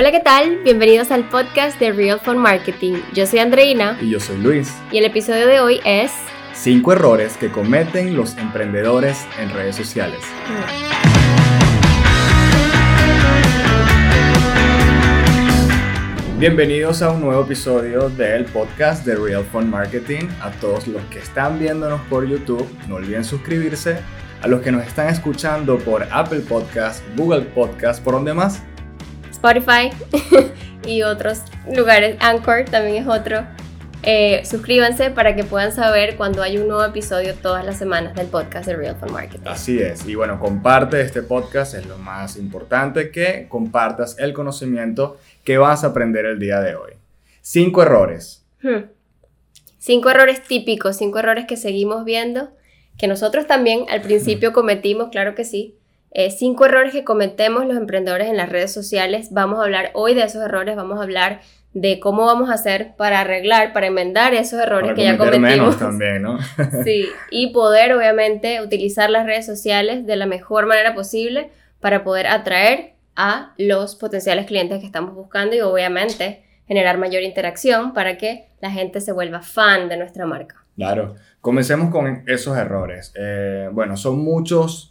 Hola, 0.00 0.12
¿qué 0.12 0.20
tal? 0.20 0.60
Bienvenidos 0.64 1.10
al 1.10 1.28
podcast 1.28 1.78
de 1.78 1.92
Real 1.92 2.18
Fun 2.18 2.38
Marketing. 2.38 2.94
Yo 3.12 3.26
soy 3.26 3.40
Andreina. 3.40 3.98
Y 4.00 4.08
yo 4.08 4.18
soy 4.18 4.38
Luis. 4.38 4.74
Y 4.90 4.96
el 4.96 5.04
episodio 5.04 5.46
de 5.46 5.60
hoy 5.60 5.78
es... 5.84 6.10
5 6.54 6.92
errores 6.94 7.36
que 7.36 7.50
cometen 7.50 8.16
los 8.16 8.34
emprendedores 8.38 9.26
en 9.38 9.50
redes 9.50 9.76
sociales. 9.76 10.20
Bienvenidos 16.38 17.02
a 17.02 17.10
un 17.10 17.20
nuevo 17.20 17.42
episodio 17.42 18.08
del 18.08 18.46
podcast 18.46 19.04
de 19.04 19.16
Real 19.16 19.44
Fun 19.44 19.68
Marketing. 19.68 20.28
A 20.40 20.50
todos 20.52 20.88
los 20.88 21.02
que 21.10 21.18
están 21.18 21.58
viéndonos 21.58 22.00
por 22.08 22.26
YouTube, 22.26 22.66
no 22.88 22.94
olviden 22.94 23.22
suscribirse. 23.22 23.98
A 24.40 24.48
los 24.48 24.62
que 24.62 24.72
nos 24.72 24.86
están 24.86 25.08
escuchando 25.08 25.78
por 25.78 26.08
Apple 26.10 26.40
Podcast, 26.40 27.04
Google 27.18 27.42
Podcast, 27.42 28.02
¿por 28.02 28.14
dónde 28.14 28.32
más? 28.32 28.62
Spotify 29.40 29.90
y 30.86 31.02
otros 31.02 31.42
lugares. 31.74 32.16
Anchor 32.20 32.64
también 32.66 33.02
es 33.02 33.08
otro. 33.08 33.46
Eh, 34.02 34.42
suscríbanse 34.44 35.10
para 35.10 35.34
que 35.36 35.44
puedan 35.44 35.72
saber 35.72 36.16
cuando 36.16 36.42
hay 36.42 36.56
un 36.56 36.68
nuevo 36.68 36.84
episodio 36.84 37.34
todas 37.34 37.64
las 37.64 37.76
semanas 37.76 38.14
del 38.14 38.28
podcast 38.28 38.66
de 38.66 38.76
Real 38.76 38.96
Fun 38.96 39.12
Marketing. 39.12 39.46
Así 39.46 39.78
es. 39.78 40.06
Y 40.06 40.14
bueno, 40.14 40.38
comparte 40.38 41.00
este 41.00 41.22
podcast, 41.22 41.74
es 41.74 41.86
lo 41.86 41.98
más 41.98 42.36
importante 42.36 43.10
que 43.10 43.46
compartas 43.48 44.18
el 44.18 44.32
conocimiento 44.32 45.18
que 45.44 45.58
vas 45.58 45.84
a 45.84 45.88
aprender 45.88 46.24
el 46.24 46.38
día 46.38 46.60
de 46.60 46.74
hoy. 46.76 46.92
Cinco 47.42 47.82
errores. 47.82 48.44
Hmm. 48.62 48.84
Cinco 49.78 50.10
errores 50.10 50.42
típicos, 50.42 50.96
cinco 50.96 51.18
errores 51.18 51.46
que 51.46 51.56
seguimos 51.56 52.04
viendo, 52.04 52.50
que 52.98 53.06
nosotros 53.06 53.46
también 53.46 53.84
al 53.90 54.02
principio 54.02 54.52
cometimos, 54.54 55.08
claro 55.10 55.34
que 55.34 55.44
sí, 55.44 55.76
eh, 56.12 56.30
cinco 56.30 56.66
errores 56.66 56.92
que 56.92 57.04
cometemos 57.04 57.66
los 57.66 57.76
emprendedores 57.76 58.28
en 58.28 58.36
las 58.36 58.48
redes 58.48 58.72
sociales. 58.72 59.28
Vamos 59.30 59.60
a 59.60 59.62
hablar 59.62 59.90
hoy 59.94 60.14
de 60.14 60.24
esos 60.24 60.42
errores, 60.42 60.76
vamos 60.76 60.98
a 60.98 61.02
hablar 61.02 61.40
de 61.72 62.00
cómo 62.00 62.26
vamos 62.26 62.50
a 62.50 62.54
hacer 62.54 62.94
para 62.96 63.20
arreglar, 63.20 63.72
para 63.72 63.86
enmendar 63.86 64.34
esos 64.34 64.60
errores 64.60 64.92
que 64.94 65.04
ya 65.04 65.16
cometimos. 65.16 65.78
también, 65.78 66.22
¿no? 66.22 66.38
sí, 66.84 67.06
y 67.30 67.52
poder 67.52 67.92
obviamente 67.92 68.60
utilizar 68.60 69.08
las 69.08 69.24
redes 69.24 69.46
sociales 69.46 70.04
de 70.04 70.16
la 70.16 70.26
mejor 70.26 70.66
manera 70.66 70.94
posible 70.94 71.50
para 71.78 72.02
poder 72.02 72.26
atraer 72.26 72.94
a 73.14 73.54
los 73.56 73.94
potenciales 73.94 74.46
clientes 74.46 74.80
que 74.80 74.86
estamos 74.86 75.14
buscando 75.14 75.54
y 75.54 75.60
obviamente 75.60 76.44
generar 76.66 76.98
mayor 76.98 77.22
interacción 77.22 77.94
para 77.94 78.16
que 78.16 78.46
la 78.60 78.70
gente 78.70 79.00
se 79.00 79.12
vuelva 79.12 79.42
fan 79.42 79.88
de 79.88 79.96
nuestra 79.96 80.26
marca. 80.26 80.64
Claro, 80.76 81.14
comencemos 81.40 81.90
con 81.90 82.24
esos 82.26 82.56
errores. 82.56 83.12
Eh, 83.16 83.68
bueno, 83.72 83.96
son 83.96 84.20
muchos 84.20 84.89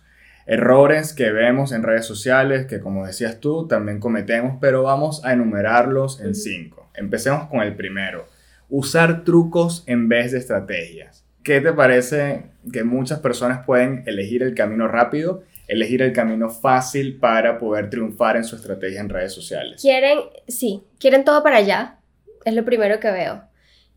errores 0.50 1.14
que 1.14 1.32
vemos 1.32 1.72
en 1.72 1.84
redes 1.84 2.08
sociales, 2.08 2.66
que 2.66 2.80
como 2.80 3.06
decías 3.06 3.40
tú, 3.40 3.68
también 3.68 4.00
cometemos, 4.00 4.58
pero 4.60 4.82
vamos 4.82 5.24
a 5.24 5.34
enumerarlos 5.34 6.20
en 6.22 6.34
cinco. 6.34 6.90
Empecemos 6.96 7.48
con 7.50 7.62
el 7.62 7.76
primero. 7.76 8.26
Usar 8.68 9.24
trucos 9.24 9.84
en 9.86 10.10
vez 10.10 10.32
de 10.32 10.40
estrategias. 10.40 11.24
¿Qué 11.44 11.62
te 11.62 11.72
parece 11.72 12.46
que 12.74 12.84
muchas 12.84 13.20
personas 13.20 13.64
pueden 13.64 14.04
elegir 14.08 14.42
el 14.42 14.56
camino 14.56 14.88
rápido, 14.88 15.44
elegir 15.68 16.02
el 16.02 16.14
camino 16.14 16.50
fácil 16.50 17.20
para 17.20 17.60
poder 17.60 17.92
triunfar 17.92 18.36
en 18.36 18.44
su 18.44 18.56
estrategia 18.56 19.02
en 19.02 19.10
redes 19.10 19.34
sociales? 19.34 19.80
Quieren, 19.80 20.18
sí, 20.48 20.82
quieren 21.00 21.26
todo 21.26 21.44
para 21.44 21.58
allá. 21.58 22.00
Es 22.44 22.56
lo 22.56 22.66
primero 22.66 23.00
que 23.00 23.12
veo. 23.12 23.44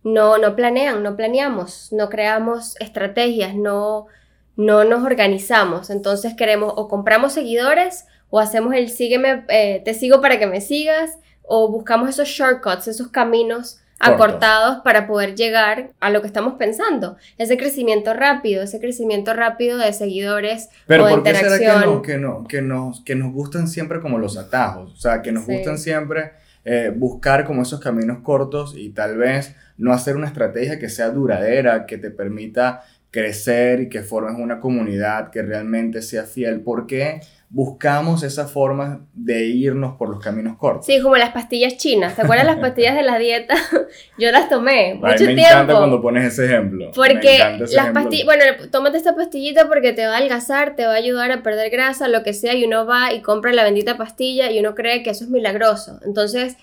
No, 0.05 0.37
no 0.37 0.55
planean, 0.55 1.03
no 1.03 1.17
planeamos, 1.17 1.91
no 1.93 2.11
creamos 2.11 2.79
estrategias, 2.79 3.55
no, 3.55 4.09
no 4.57 4.85
nos 4.85 5.05
organizamos. 5.05 5.91
Entonces 5.91 6.35
queremos 6.35 6.73
o 6.77 6.89
compramos 6.89 7.33
seguidores 7.33 8.07
o 8.31 8.41
hacemos 8.41 8.75
el 8.75 8.89
sígueme, 8.89 9.45
eh, 9.49 9.83
te 9.85 9.95
sigo 9.95 10.21
para 10.21 10.39
que 10.39 10.47
me 10.47 10.61
sigas 10.61 11.19
o 11.43 11.71
buscamos 11.71 12.09
esos 12.09 12.29
shortcuts, 12.29 12.89
esos 12.89 13.09
caminos 13.09 13.79
acortados 14.03 14.79
para 14.83 15.07
poder 15.07 15.37
llegar 15.37 15.93
a 16.01 16.11
lo 16.11 16.21
que 16.21 16.27
estamos 16.27 16.55
pensando. 16.55 17.17
Ese 17.39 17.57
crecimiento 17.57 18.15
rápido, 18.15 18.63
ese 18.63 18.81
crecimiento 18.81 19.33
rápido 19.33 19.79
de 19.79 19.93
seguidores 19.93 20.71
Pero 20.87 21.05
o 21.05 21.07
de 21.07 21.15
¿por 21.15 21.23
qué 21.23 21.35
será 21.35 21.59
que, 21.59 21.87
no, 21.87 22.03
que, 22.03 22.19
no, 22.19 22.45
que, 22.49 22.63
nos, 22.63 23.01
que 23.03 23.15
nos 23.15 23.33
gustan 23.33 23.69
siempre 23.69 24.01
como 24.01 24.19
los 24.19 24.37
atajos? 24.37 24.93
O 24.93 24.97
sea, 24.97 25.23
que 25.23 25.31
nos 25.31 25.47
gustan 25.47 25.79
siempre 25.79 26.33
eh, 26.65 26.93
buscar 26.95 27.45
como 27.45 27.63
esos 27.63 27.81
caminos 27.81 28.19
cortos 28.23 28.75
y 28.77 28.91
tal 28.91 29.17
vez 29.19 29.55
no 29.79 29.93
hacer 29.93 30.17
una 30.17 30.29
estrategia 30.29 30.79
que 30.79 30.89
sea 30.89 31.11
duradera, 31.11 31.87
que 31.87 31.99
te 31.99 32.11
permita 32.11 32.83
crecer 33.13 33.81
y 33.83 33.89
que 33.91 34.03
formes 34.03 34.35
una 34.39 34.59
comunidad 34.59 35.31
que 35.31 35.43
realmente 35.43 36.01
sea 36.01 36.25
fiel. 36.25 36.63
¿Por 36.63 36.87
qué 36.87 37.21
buscamos 37.51 38.23
esa 38.23 38.49
forma 38.49 39.07
de 39.13 39.45
irnos 39.45 39.97
por 39.99 40.09
los 40.09 40.25
caminos 40.25 40.57
cortos? 40.57 40.87
Sí, 40.87 40.99
como 41.03 41.17
las 41.19 41.31
pastillas 41.31 41.77
chinas. 41.77 42.17
¿Te 42.17 42.23
acuerdas 42.23 42.47
las 42.47 42.59
pastillas 42.59 42.97
de 42.97 43.03
la 43.03 43.19
dieta? 43.19 43.55
Yo 44.19 44.33
las 44.33 44.49
tomé 44.49 44.95
mucho 44.95 45.17
tiempo. 45.17 45.35
Me 45.35 45.43
encanta 45.43 45.75
cuando 45.75 46.01
pones 46.01 46.33
ese 46.33 46.47
ejemplo. 46.47 46.91
Porque 46.95 47.59
las 47.71 47.91
pastillas, 47.91 48.25
bueno, 48.25 48.45
tómate 48.71 48.97
esta 48.97 49.15
pastillita 49.15 49.69
porque 49.69 49.93
te 49.93 50.07
va 50.07 50.15
a 50.15 50.17
adelgazar, 50.17 50.75
te 50.75 50.87
va 50.87 50.95
a 50.95 50.97
ayudar 50.97 51.33
a 51.33 51.43
perder 51.43 51.71
grasa, 51.71 52.09
lo 52.09 52.23
que 52.23 52.33
sea, 52.33 52.55
y 52.55 52.65
uno 52.65 52.87
va 52.87 53.13
y 53.13 53.21
compra 53.21 53.53
la 53.53 53.63
bendita 53.63 53.99
pastilla 53.99 54.51
y 54.51 54.59
uno 54.59 54.75
cree 54.75 55.03
que 55.03 55.11
eso 55.11 55.25
es 55.25 55.31
milagroso. 55.31 56.01
Entonces, 56.07 56.57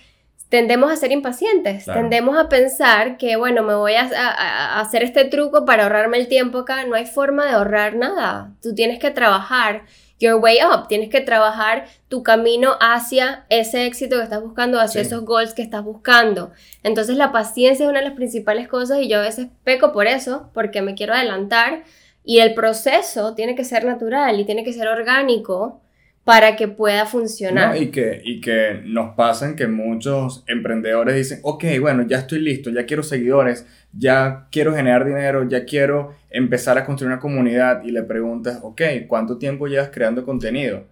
tendemos 0.50 0.92
a 0.92 0.96
ser 0.96 1.12
impacientes, 1.12 1.86
tendemos 1.86 2.36
a 2.36 2.48
pensar 2.48 3.16
que, 3.16 3.36
bueno, 3.36 3.62
me 3.62 3.74
voy 3.74 3.94
a, 3.94 4.80
hacer 4.80 5.04
este 5.04 5.24
truco 5.24 5.64
para 5.64 5.84
ahorrarme 5.84 6.18
el 6.18 6.28
tiempo 6.28 6.58
acá. 6.58 6.84
No 6.84 6.96
hay 6.96 7.06
forma 7.06 7.46
de 7.46 7.52
ahorrar 7.52 7.94
nada. 7.94 8.52
Tú 8.60 8.74
tienes 8.74 8.98
que 8.98 9.10
trabajar 9.12 9.84
your 10.18 10.34
way 10.34 10.58
up, 10.62 10.88
tienes 10.88 11.08
que 11.08 11.20
trabajar 11.20 11.86
tu 12.08 12.22
camino 12.24 12.76
hacia 12.80 13.46
ese 13.48 13.86
éxito 13.86 14.16
que 14.16 14.24
estás 14.24 14.42
buscando, 14.42 14.80
hacia 14.80 15.00
esos 15.00 15.24
goals 15.24 15.54
que 15.54 15.62
estás 15.62 15.84
buscando. 15.84 16.50
Entonces 16.82 17.16
la 17.16 17.32
paciencia 17.32 17.84
es 17.84 17.90
una 17.90 18.00
de 18.00 18.06
las 18.06 18.14
principales 18.14 18.68
cosas 18.68 18.98
y 19.00 19.08
yo 19.08 19.18
a 19.18 19.22
veces 19.22 19.46
peco 19.64 19.92
por 19.92 20.08
eso, 20.08 20.50
porque 20.52 20.82
me 20.82 20.94
quiero 20.94 21.14
adelantar 21.14 21.84
y 22.24 22.40
el 22.40 22.54
proceso 22.54 23.34
tiene 23.34 23.54
que 23.54 23.64
ser 23.64 23.84
natural 23.84 24.38
y 24.38 24.44
tiene 24.44 24.64
que 24.64 24.72
ser 24.72 24.88
orgánico 24.88 25.80
para 26.24 26.56
que 26.56 26.68
pueda 26.68 27.06
funcionar. 27.06 27.76
y, 27.76 27.90
que, 27.90 28.20
y 28.24 28.40
que 28.40 28.82
nos 28.84 29.14
pasan 29.14 29.56
que 29.56 29.66
muchos 29.66 30.44
emprendedores 30.46 31.16
dicen, 31.16 31.40
ok, 31.42 31.64
bueno, 31.80 32.06
ya 32.06 32.18
estoy 32.18 32.40
listo, 32.40 32.70
ya 32.70 32.84
quiero 32.86 33.02
seguidores, 33.02 33.66
ya 33.92 34.46
quiero 34.52 34.74
generar 34.74 35.04
dinero, 35.04 35.48
ya 35.48 35.64
quiero 35.64 36.14
empezar 36.30 36.78
a 36.78 36.84
construir 36.84 37.12
una 37.12 37.20
comunidad 37.20 37.82
y 37.84 37.90
le 37.90 38.02
preguntas, 38.02 38.60
ok, 38.62 38.82
¿cuánto 39.08 39.38
tiempo 39.38 39.66
llevas 39.66 39.90
creando 39.90 40.24
contenido? 40.24 40.84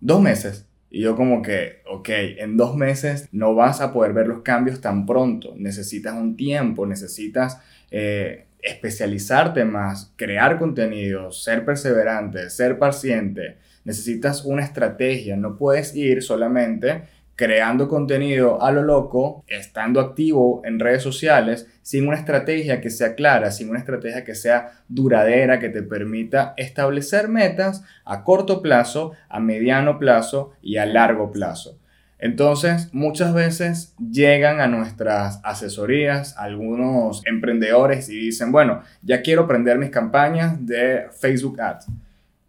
Dos 0.00 0.20
meses. 0.20 0.66
Y 0.90 1.00
yo 1.00 1.16
como 1.16 1.42
que, 1.42 1.80
ok, 1.86 2.08
en 2.38 2.56
dos 2.56 2.76
meses 2.76 3.28
no 3.32 3.54
vas 3.54 3.80
a 3.80 3.92
poder 3.92 4.12
ver 4.12 4.28
los 4.28 4.42
cambios 4.42 4.80
tan 4.80 5.06
pronto, 5.06 5.54
necesitas 5.56 6.14
un 6.14 6.36
tiempo, 6.36 6.86
necesitas 6.86 7.60
eh, 7.90 8.46
especializarte 8.62 9.64
más, 9.64 10.12
crear 10.16 10.58
contenido, 10.58 11.32
ser 11.32 11.64
perseverante, 11.64 12.48
ser 12.50 12.78
paciente 12.78 13.56
necesitas 13.84 14.44
una 14.44 14.62
estrategia, 14.62 15.36
no 15.36 15.56
puedes 15.56 15.94
ir 15.94 16.22
solamente 16.22 17.04
creando 17.36 17.88
contenido 17.88 18.62
a 18.62 18.70
lo 18.70 18.82
loco, 18.82 19.44
estando 19.48 20.00
activo 20.00 20.62
en 20.64 20.78
redes 20.78 21.02
sociales, 21.02 21.68
sin 21.82 22.06
una 22.06 22.16
estrategia 22.16 22.80
que 22.80 22.90
sea 22.90 23.14
clara, 23.14 23.50
sin 23.50 23.70
una 23.70 23.80
estrategia 23.80 24.24
que 24.24 24.34
sea 24.34 24.84
duradera, 24.88 25.58
que 25.58 25.68
te 25.68 25.82
permita 25.82 26.54
establecer 26.56 27.28
metas 27.28 27.82
a 28.04 28.22
corto 28.22 28.62
plazo, 28.62 29.12
a 29.28 29.40
mediano 29.40 29.98
plazo 29.98 30.52
y 30.62 30.76
a 30.76 30.86
largo 30.86 31.32
plazo. 31.32 31.78
Entonces, 32.18 32.88
muchas 32.92 33.34
veces 33.34 33.94
llegan 33.98 34.60
a 34.60 34.68
nuestras 34.68 35.40
asesorías 35.42 36.38
algunos 36.38 37.26
emprendedores 37.26 38.08
y 38.08 38.16
dicen, 38.16 38.52
bueno, 38.52 38.82
ya 39.02 39.20
quiero 39.20 39.46
prender 39.46 39.76
mis 39.78 39.90
campañas 39.90 40.64
de 40.64 41.06
Facebook 41.20 41.60
Ads. 41.60 41.88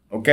Ok, 0.10 0.30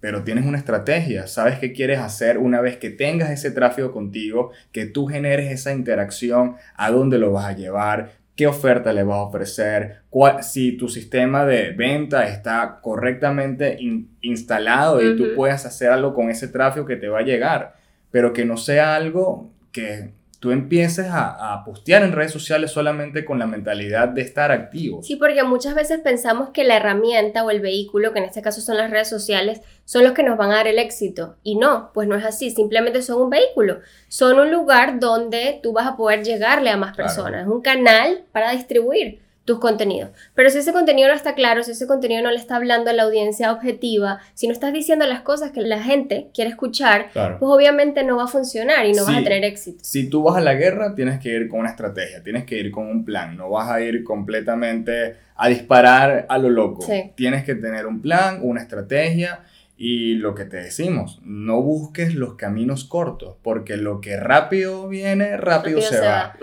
pero 0.00 0.22
tienes 0.22 0.46
una 0.46 0.58
estrategia, 0.58 1.26
sabes 1.26 1.58
qué 1.58 1.72
quieres 1.72 1.98
hacer 1.98 2.38
una 2.38 2.60
vez 2.60 2.76
que 2.76 2.90
tengas 2.90 3.30
ese 3.30 3.50
tráfico 3.50 3.92
contigo, 3.92 4.52
que 4.72 4.86
tú 4.86 5.06
generes 5.06 5.50
esa 5.50 5.72
interacción, 5.72 6.56
a 6.76 6.90
dónde 6.90 7.18
lo 7.18 7.32
vas 7.32 7.46
a 7.46 7.56
llevar, 7.56 8.12
qué 8.36 8.46
oferta 8.46 8.92
le 8.92 9.02
vas 9.02 9.16
a 9.16 9.22
ofrecer, 9.22 10.02
si 10.42 10.76
tu 10.76 10.88
sistema 10.88 11.44
de 11.44 11.72
venta 11.72 12.28
está 12.28 12.78
correctamente 12.80 13.78
instalado 14.20 15.02
y 15.02 15.16
tú 15.16 15.34
puedes 15.34 15.66
hacer 15.66 15.90
algo 15.90 16.14
con 16.14 16.30
ese 16.30 16.46
tráfico 16.46 16.86
que 16.86 16.96
te 16.96 17.08
va 17.08 17.18
a 17.18 17.22
llegar, 17.22 17.74
pero 18.12 18.32
que 18.32 18.44
no 18.44 18.56
sea 18.56 18.94
algo 18.94 19.50
que 19.72 20.12
tú 20.40 20.52
empieces 20.52 21.06
a, 21.06 21.52
a, 21.52 21.64
postear 21.64 22.02
en 22.02 22.12
redes 22.12 22.30
sociales 22.30 22.70
solamente 22.70 23.24
con 23.24 23.38
la 23.38 23.46
mentalidad 23.46 24.08
de 24.08 24.22
estar 24.22 24.52
activo. 24.52 25.02
Sí, 25.02 25.16
porque 25.16 25.42
muchas 25.42 25.74
veces 25.74 26.00
pensamos 26.00 26.50
que 26.50 26.64
la 26.64 26.76
herramienta 26.76 27.44
o 27.44 27.50
el 27.50 27.60
vehículo, 27.60 28.12
que 28.12 28.20
en 28.20 28.26
este 28.26 28.42
caso 28.42 28.60
son 28.60 28.76
las 28.76 28.90
redes 28.90 29.08
sociales, 29.08 29.60
son 29.84 30.04
los 30.04 30.12
que 30.12 30.22
nos 30.22 30.38
van 30.38 30.52
a 30.52 30.56
dar 30.56 30.68
el 30.68 30.78
éxito. 30.78 31.36
Y 31.42 31.56
no, 31.56 31.90
pues 31.92 32.06
no 32.06 32.14
es 32.14 32.24
así, 32.24 32.50
simplemente 32.50 33.02
son 33.02 33.20
un 33.20 33.30
vehículo. 33.30 33.80
Son 34.08 34.38
un 34.38 34.52
lugar 34.52 35.00
donde 35.00 35.58
tú 35.62 35.72
vas 35.72 35.86
a 35.86 35.96
poder 35.96 36.22
llegarle 36.22 36.70
a 36.70 36.76
más 36.76 36.96
personas, 36.96 37.48
un 37.48 37.60
canal 37.60 38.24
para 38.32 38.52
distribuir 38.52 39.27
tus 39.48 39.58
contenidos. 39.60 40.10
Pero 40.34 40.50
si 40.50 40.58
ese 40.58 40.74
contenido 40.74 41.08
no 41.08 41.14
está 41.14 41.34
claro, 41.34 41.64
si 41.64 41.70
ese 41.70 41.86
contenido 41.86 42.22
no 42.22 42.30
le 42.30 42.36
está 42.36 42.56
hablando 42.56 42.90
a 42.90 42.92
la 42.92 43.04
audiencia 43.04 43.50
objetiva, 43.50 44.20
si 44.34 44.46
no 44.46 44.52
estás 44.52 44.74
diciendo 44.74 45.06
las 45.06 45.22
cosas 45.22 45.52
que 45.52 45.62
la 45.62 45.82
gente 45.82 46.28
quiere 46.34 46.50
escuchar, 46.50 47.06
pues 47.14 47.40
obviamente 47.40 48.04
no 48.04 48.18
va 48.18 48.24
a 48.24 48.28
funcionar 48.28 48.84
y 48.84 48.92
no 48.92 49.06
vas 49.06 49.16
a 49.16 49.22
tener 49.22 49.44
éxito. 49.44 49.78
Si 49.82 50.10
tú 50.10 50.22
vas 50.22 50.36
a 50.36 50.42
la 50.42 50.52
guerra, 50.52 50.94
tienes 50.94 51.18
que 51.18 51.30
ir 51.30 51.48
con 51.48 51.60
una 51.60 51.70
estrategia, 51.70 52.22
tienes 52.22 52.44
que 52.44 52.58
ir 52.58 52.70
con 52.70 52.88
un 52.88 53.06
plan, 53.06 53.38
no 53.38 53.48
vas 53.48 53.70
a 53.70 53.80
ir 53.80 54.04
completamente 54.04 55.16
a 55.34 55.48
disparar 55.48 56.26
a 56.28 56.36
lo 56.36 56.50
loco. 56.50 56.86
Tienes 57.14 57.42
que 57.44 57.54
tener 57.54 57.86
un 57.86 58.02
plan, 58.02 58.40
una 58.42 58.60
estrategia 58.60 59.40
y 59.80 60.16
lo 60.16 60.34
que 60.34 60.44
te 60.44 60.56
decimos, 60.56 61.20
no 61.24 61.62
busques 61.62 62.16
los 62.16 62.34
caminos 62.34 62.82
cortos, 62.82 63.36
porque 63.42 63.76
lo 63.76 64.00
que 64.00 64.16
rápido 64.16 64.88
viene, 64.88 65.36
rápido, 65.36 65.80
se, 65.80 66.00
va. 66.00 66.36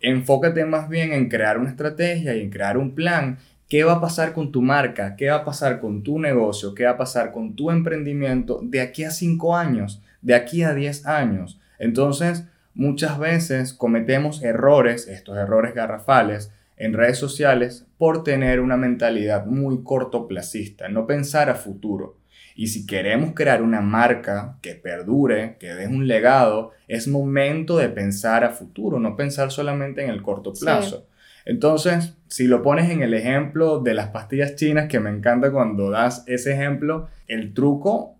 Enfócate 0.00 0.64
más 0.64 0.88
bien 0.88 1.12
en 1.12 1.28
crear 1.28 1.58
una 1.58 1.68
estrategia 1.68 2.34
y 2.34 2.40
en 2.40 2.48
crear 2.48 2.78
un 2.78 2.94
plan. 2.94 3.36
¿Qué 3.68 3.84
va 3.84 3.92
a 3.92 4.00
pasar 4.00 4.32
con 4.32 4.50
tu 4.50 4.62
marca? 4.62 5.14
¿Qué 5.14 5.28
va 5.28 5.36
a 5.36 5.44
pasar 5.44 5.78
con 5.78 6.02
tu 6.02 6.18
negocio? 6.18 6.74
¿Qué 6.74 6.86
va 6.86 6.92
a 6.92 6.96
pasar 6.96 7.32
con 7.32 7.54
tu 7.54 7.70
emprendimiento 7.70 8.60
de 8.62 8.80
aquí 8.80 9.04
a 9.04 9.10
5 9.10 9.54
años? 9.54 10.02
¿De 10.22 10.34
aquí 10.34 10.62
a 10.62 10.72
10 10.72 11.04
años? 11.04 11.60
Entonces, 11.78 12.46
muchas 12.72 13.18
veces 13.18 13.74
cometemos 13.74 14.42
errores, 14.42 15.06
estos 15.06 15.36
errores 15.36 15.74
garrafales, 15.74 16.50
en 16.78 16.94
redes 16.94 17.18
sociales 17.18 17.86
por 17.98 18.24
tener 18.24 18.58
una 18.58 18.78
mentalidad 18.78 19.44
muy 19.44 19.82
cortoplacista, 19.84 20.88
no 20.88 21.06
pensar 21.06 21.50
a 21.50 21.54
futuro. 21.54 22.19
Y 22.60 22.66
si 22.66 22.86
queremos 22.86 23.32
crear 23.32 23.62
una 23.62 23.80
marca 23.80 24.58
que 24.60 24.74
perdure, 24.74 25.56
que 25.58 25.72
deje 25.72 25.88
un 25.88 26.06
legado, 26.06 26.72
es 26.88 27.08
momento 27.08 27.78
de 27.78 27.88
pensar 27.88 28.44
a 28.44 28.50
futuro, 28.50 29.00
no 29.00 29.16
pensar 29.16 29.50
solamente 29.50 30.04
en 30.04 30.10
el 30.10 30.20
corto 30.20 30.52
plazo. 30.52 31.06
Entonces, 31.46 32.18
si 32.28 32.46
lo 32.46 32.62
pones 32.62 32.90
en 32.90 33.00
el 33.00 33.14
ejemplo 33.14 33.78
de 33.78 33.94
las 33.94 34.08
pastillas 34.08 34.56
chinas, 34.56 34.88
que 34.88 35.00
me 35.00 35.08
encanta 35.08 35.50
cuando 35.50 35.88
das 35.88 36.22
ese 36.26 36.52
ejemplo, 36.52 37.08
el 37.28 37.54
truco 37.54 38.18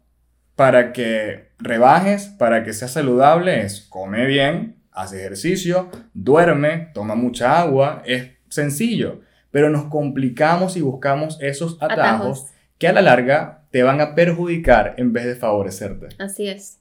para 0.57 0.95
que 0.95 1.51
rebajes, 1.59 2.29
para 2.29 2.65
que 2.65 2.73
sea 2.73 2.89
saludable, 2.89 3.61
es 3.61 3.83
come 3.91 4.25
bien, 4.25 4.77
haz 4.91 5.13
ejercicio, 5.13 5.91
duerme, 6.15 6.89
toma 6.95 7.15
mucha 7.15 7.61
agua, 7.61 8.03
es 8.07 8.31
sencillo, 8.49 9.21
pero 9.51 9.69
nos 9.69 9.85
complicamos 9.91 10.79
y 10.79 10.81
buscamos 10.81 11.37
esos 11.43 11.77
atajos. 11.83 12.47
que 12.79 12.89
a 12.89 12.95
la 12.95 13.03
larga 13.03 13.60
te 13.71 13.83
van 13.83 14.01
a 14.01 14.15
perjudicar 14.15 14.95
en 14.97 15.13
vez 15.13 15.25
de 15.27 15.37
favorecerte. 15.37 16.09
Así 16.19 16.49
es. 16.49 16.79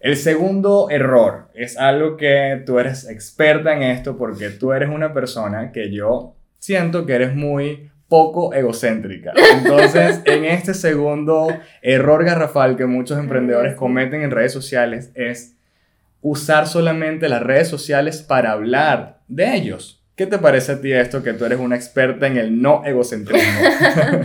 El 0.00 0.16
segundo 0.16 0.90
error 0.90 1.48
es 1.54 1.78
algo 1.78 2.16
que 2.16 2.62
tú 2.66 2.78
eres 2.78 3.08
experta 3.08 3.74
en 3.74 3.82
esto 3.82 4.18
porque 4.18 4.50
tú 4.50 4.72
eres 4.72 4.90
una 4.90 5.14
persona 5.14 5.72
que 5.72 5.90
yo 5.90 6.36
siento 6.58 7.06
que 7.06 7.14
eres 7.14 7.34
muy 7.34 7.90
poco 8.08 8.52
egocéntrica. 8.52 9.32
Entonces, 9.54 10.20
en 10.26 10.44
este 10.44 10.74
segundo 10.74 11.48
error 11.80 12.24
garrafal 12.24 12.76
que 12.76 12.86
muchos 12.86 13.18
emprendedores 13.18 13.74
cometen 13.76 14.22
en 14.22 14.30
redes 14.30 14.52
sociales 14.52 15.10
es 15.14 15.56
usar 16.20 16.66
solamente 16.66 17.28
las 17.28 17.42
redes 17.42 17.68
sociales 17.68 18.22
para 18.22 18.52
hablar 18.52 19.20
de 19.28 19.54
ellos. 19.54 20.02
¿Qué 20.16 20.26
te 20.26 20.38
parece 20.38 20.72
a 20.72 20.80
ti 20.80 20.92
esto 20.92 21.22
que 21.22 21.32
tú 21.32 21.44
eres 21.44 21.58
una 21.58 21.76
experta 21.76 22.26
en 22.26 22.36
el 22.36 22.62
no 22.62 22.84
egocentrismo? 22.84 23.60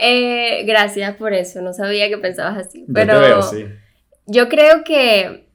Eh, 0.00 0.64
gracias 0.66 1.16
por 1.16 1.32
eso, 1.32 1.62
no 1.62 1.72
sabía 1.72 2.08
que 2.08 2.18
pensabas 2.18 2.66
así. 2.66 2.84
Pero 2.92 3.40
yo, 4.26 4.48
creo 4.48 4.84
que 4.84 5.46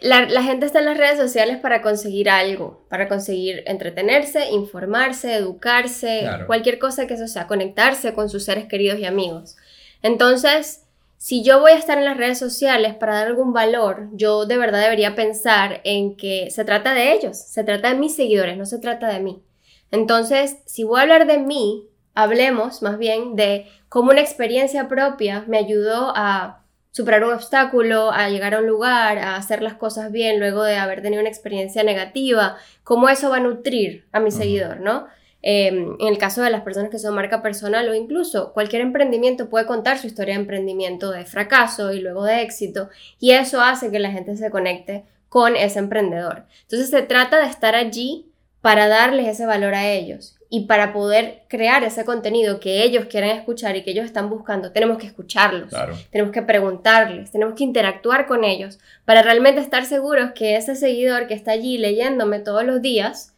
la, 0.00 0.42
gente 0.42 0.66
está 0.66 0.80
en 0.80 0.86
las 0.86 0.98
redes 0.98 1.18
sociales 1.18 1.58
para 1.58 1.82
conseguir 1.82 2.30
algo, 2.30 2.86
para 2.88 3.08
conseguir 3.08 3.62
entretenerse, 3.66 4.50
informarse, 4.50 5.34
educarse, 5.34 6.28
cualquier 6.46 6.78
cosa 6.78 7.06
que 7.06 7.14
eso 7.14 7.28
sea, 7.28 7.46
conectarse 7.46 8.14
con 8.14 8.28
sus 8.28 8.44
seres 8.44 8.66
queridos 8.66 8.98
y 8.98 9.04
amigos. 9.04 9.56
Entonces, 10.02 10.82
si 11.18 11.42
yo 11.42 11.60
voy 11.60 11.72
a 11.72 11.78
estar 11.78 11.98
en 11.98 12.04
las 12.04 12.16
redes 12.16 12.38
sociales 12.38 12.94
para 12.94 13.14
dar 13.14 13.26
algún 13.26 13.52
valor, 13.52 14.08
yo 14.12 14.46
de 14.46 14.58
verdad 14.58 14.82
debería 14.82 15.14
pensar 15.14 15.80
en 15.84 16.16
que 16.16 16.50
se 16.50 16.64
trata 16.64 16.94
de 16.94 17.12
ellos, 17.12 17.36
se 17.36 17.64
trata 17.64 17.88
de 17.88 17.98
mis 17.98 18.14
seguidores, 18.14 18.56
no 18.56 18.66
se 18.66 18.78
trata 18.78 19.08
de 19.08 19.20
mí. 19.20 19.42
Entonces, 19.90 20.58
si 20.66 20.84
voy 20.84 20.98
a 21.00 21.02
hablar 21.02 21.26
de 21.26 21.38
mí, 21.38 21.88
hablemos 22.16 22.82
más 22.82 22.98
bien 22.98 23.36
de 23.36 23.66
cómo 23.88 24.10
una 24.10 24.22
experiencia 24.22 24.88
propia 24.88 25.44
me 25.46 25.58
ayudó 25.58 26.12
a 26.16 26.62
superar 26.90 27.22
un 27.24 27.34
obstáculo, 27.34 28.10
a 28.10 28.30
llegar 28.30 28.54
a 28.54 28.60
un 28.60 28.66
lugar, 28.66 29.18
a 29.18 29.36
hacer 29.36 29.62
las 29.62 29.74
cosas 29.74 30.10
bien 30.10 30.40
luego 30.40 30.64
de 30.64 30.76
haber 30.76 31.02
tenido 31.02 31.20
una 31.20 31.28
experiencia 31.28 31.84
negativa, 31.84 32.56
cómo 32.84 33.10
eso 33.10 33.28
va 33.28 33.36
a 33.36 33.40
nutrir 33.40 34.06
a 34.12 34.20
mi 34.20 34.30
seguidor, 34.30 34.80
¿no? 34.80 35.06
Em, 35.42 35.94
en 36.00 36.08
el 36.08 36.16
caso 36.16 36.42
de 36.42 36.50
las 36.50 36.62
personas 36.62 36.90
que 36.90 36.98
son 36.98 37.14
marca 37.14 37.42
personal 37.42 37.86
o 37.88 37.94
incluso 37.94 38.54
cualquier 38.54 38.80
emprendimiento 38.80 39.50
puede 39.50 39.66
contar 39.66 39.98
su 39.98 40.06
historia 40.06 40.34
de 40.34 40.40
emprendimiento 40.40 41.10
de 41.10 41.26
fracaso 41.26 41.92
y 41.92 42.00
luego 42.00 42.24
de 42.24 42.40
éxito 42.40 42.88
y 43.20 43.32
eso 43.32 43.60
hace 43.60 43.90
que 43.90 43.98
la 43.98 44.10
gente 44.10 44.34
se 44.36 44.50
conecte 44.50 45.04
con 45.28 45.54
ese 45.54 45.78
emprendedor. 45.78 46.46
Entonces 46.62 46.88
se 46.88 47.02
trata 47.02 47.38
de 47.38 47.46
estar 47.46 47.74
allí 47.74 48.32
para 48.62 48.88
darles 48.88 49.28
ese 49.28 49.44
valor 49.44 49.74
a 49.74 49.86
ellos 49.86 50.35
y 50.48 50.66
para 50.66 50.92
poder 50.92 51.42
crear 51.48 51.82
ese 51.82 52.04
contenido 52.04 52.60
que 52.60 52.82
ellos 52.82 53.06
quieren 53.06 53.30
escuchar 53.30 53.76
y 53.76 53.82
que 53.82 53.90
ellos 53.90 54.04
están 54.04 54.30
buscando, 54.30 54.72
tenemos 54.72 54.98
que 54.98 55.06
escucharlos, 55.06 55.72
tenemos 56.10 56.32
que 56.32 56.42
preguntarles, 56.42 57.32
tenemos 57.32 57.54
que 57.54 57.64
interactuar 57.64 58.26
con 58.26 58.44
ellos 58.44 58.78
para 59.04 59.22
realmente 59.22 59.60
estar 59.60 59.84
seguros 59.84 60.32
que 60.32 60.56
ese 60.56 60.76
seguidor 60.76 61.26
que 61.26 61.34
está 61.34 61.52
allí 61.52 61.78
leyéndome 61.78 62.38
todos 62.38 62.64
los 62.64 62.80
días 62.80 63.34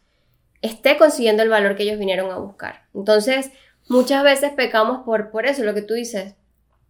esté 0.61 0.97
consiguiendo 0.97 1.41
el 1.41 1.49
valor 1.49 1.75
que 1.75 1.83
ellos 1.83 1.97
vinieron 1.97 2.31
a 2.31 2.37
buscar. 2.37 2.83
Entonces, 2.93 3.51
muchas 3.87 4.23
veces 4.23 4.51
pecamos 4.51 5.03
por, 5.03 5.31
por 5.31 5.45
eso, 5.45 5.63
lo 5.63 5.73
que 5.73 5.81
tú 5.81 5.93
dices, 5.93 6.35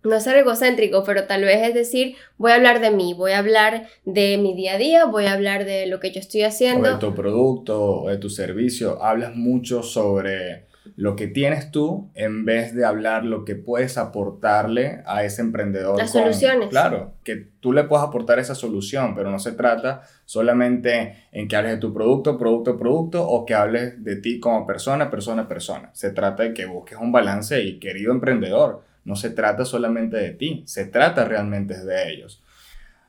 no 0.04 0.20
ser 0.20 0.38
egocéntrico, 0.38 1.04
pero 1.04 1.26
tal 1.26 1.44
vez 1.44 1.68
es 1.68 1.74
decir, 1.74 2.16
voy 2.38 2.52
a 2.52 2.56
hablar 2.56 2.80
de 2.80 2.92
mí, 2.92 3.14
voy 3.14 3.32
a 3.32 3.40
hablar 3.40 3.88
de 4.06 4.38
mi 4.38 4.56
día 4.56 4.74
a 4.74 4.78
día, 4.78 5.06
voy 5.06 5.26
a 5.26 5.34
hablar 5.34 5.66
de 5.66 5.88
lo 5.88 6.00
que 6.00 6.12
yo 6.12 6.20
estoy 6.20 6.44
haciendo. 6.44 6.90
O 6.90 6.94
de 6.94 7.00
tu 7.00 7.14
producto, 7.14 8.02
o 8.02 8.10
de 8.10 8.18
tu 8.18 8.30
servicio. 8.30 9.04
Hablas 9.04 9.36
mucho 9.36 9.84
sobre 9.84 10.70
lo 10.96 11.16
que 11.16 11.28
tienes 11.28 11.72
tú 11.72 12.10
en 12.16 12.46
vez 12.46 12.74
de 12.74 12.86
hablar 12.86 13.26
lo 13.26 13.46
que 13.46 13.56
puedes 13.56 13.98
aportarle 13.98 15.02
a 15.06 15.24
ese 15.24 15.42
emprendedor. 15.42 15.98
Las 15.98 16.12
soluciones. 16.12 16.70
Claro, 16.70 17.14
que 17.24 17.36
tú 17.60 17.74
le 17.74 17.84
puedas 17.84 18.08
aportar 18.08 18.40
esa 18.40 18.56
solución, 18.56 19.16
pero 19.16 19.30
no 19.30 19.40
se 19.40 19.52
trata 19.52 20.04
solamente 20.26 21.26
en 21.32 21.48
que 21.48 21.56
hables 21.56 21.74
de 21.74 21.78
tu 21.78 21.94
producto, 21.94 22.38
producto, 22.38 22.78
producto, 22.78 23.28
o 23.28 23.46
que 23.46 23.54
hables 23.54 24.04
de 24.04 24.16
ti 24.16 24.40
como 24.40 24.66
persona, 24.66 25.12
persona, 25.12 25.48
persona. 25.48 25.90
Se 25.94 26.12
trata 26.12 26.44
de 26.44 26.54
que 26.54 26.66
busques 26.66 26.98
un 26.98 27.12
balance 27.12 27.62
y 27.62 27.80
querido 27.80 28.12
emprendedor 28.12 28.89
no 29.06 29.16
se 29.16 29.30
trata 29.30 29.66
solamente 29.66 30.18
de 30.18 30.32
ti, 30.32 30.64
se 30.66 30.86
trata 30.86 31.26
realmente 31.26 31.78
de 31.84 32.12
ellos. 32.12 32.44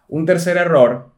Un 0.08 0.26
tercer 0.26 0.56
error, 0.56 1.12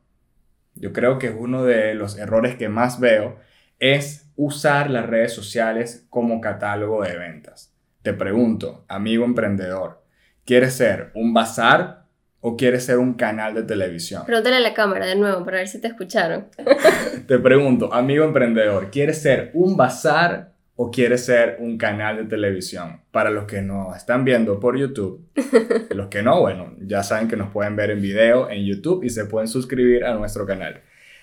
yo 0.74 0.92
creo 0.92 1.18
que 1.18 1.28
es 1.28 1.34
uno 1.36 1.64
de 1.64 1.94
los 1.94 2.18
errores 2.18 2.56
que 2.56 2.68
más 2.68 3.00
veo, 3.00 3.38
es 3.78 4.30
usar 4.36 4.90
las 4.90 5.06
redes 5.06 5.32
sociales 5.32 6.06
como 6.08 6.40
catálogo 6.40 7.02
de 7.02 7.16
ventas. 7.16 7.74
Te 8.02 8.12
pregunto, 8.12 8.84
amigo 8.88 9.24
emprendedor, 9.24 10.02
¿quieres 10.44 10.74
ser 10.74 11.10
un 11.14 11.34
bazar 11.34 12.06
o 12.40 12.56
quieres 12.56 12.84
ser 12.84 12.98
un 12.98 13.14
canal 13.14 13.54
de 13.54 13.62
televisión? 13.62 14.24
Pregúntale 14.26 14.56
a 14.56 14.60
la 14.60 14.74
cámara 14.74 15.06
de 15.06 15.16
nuevo 15.16 15.44
para 15.44 15.58
ver 15.58 15.68
si 15.68 15.80
te 15.80 15.88
escucharon. 15.88 16.48
te 17.28 17.38
pregunto, 17.38 17.92
amigo 17.92 18.24
emprendedor, 18.24 18.90
¿quieres 18.90 19.22
ser 19.22 19.50
un 19.54 19.76
bazar 19.76 20.51
o 20.76 20.90
quieres 20.90 21.24
ser 21.24 21.56
un 21.60 21.76
canal 21.76 22.16
de 22.16 22.24
televisión. 22.24 23.02
Para 23.10 23.30
los 23.30 23.44
que 23.44 23.62
nos 23.62 23.96
están 23.96 24.24
viendo 24.24 24.58
por 24.58 24.78
YouTube, 24.78 25.26
los 25.90 26.08
que 26.08 26.22
no, 26.22 26.40
bueno, 26.40 26.74
ya 26.80 27.02
saben 27.02 27.28
que 27.28 27.36
nos 27.36 27.50
pueden 27.50 27.76
ver 27.76 27.90
en 27.90 28.00
video 28.00 28.50
en 28.50 28.64
YouTube 28.64 29.04
y 29.04 29.10
se 29.10 29.26
pueden 29.26 29.48
suscribir 29.48 30.04
a 30.04 30.14
nuestro 30.14 30.46
canal. 30.46 30.82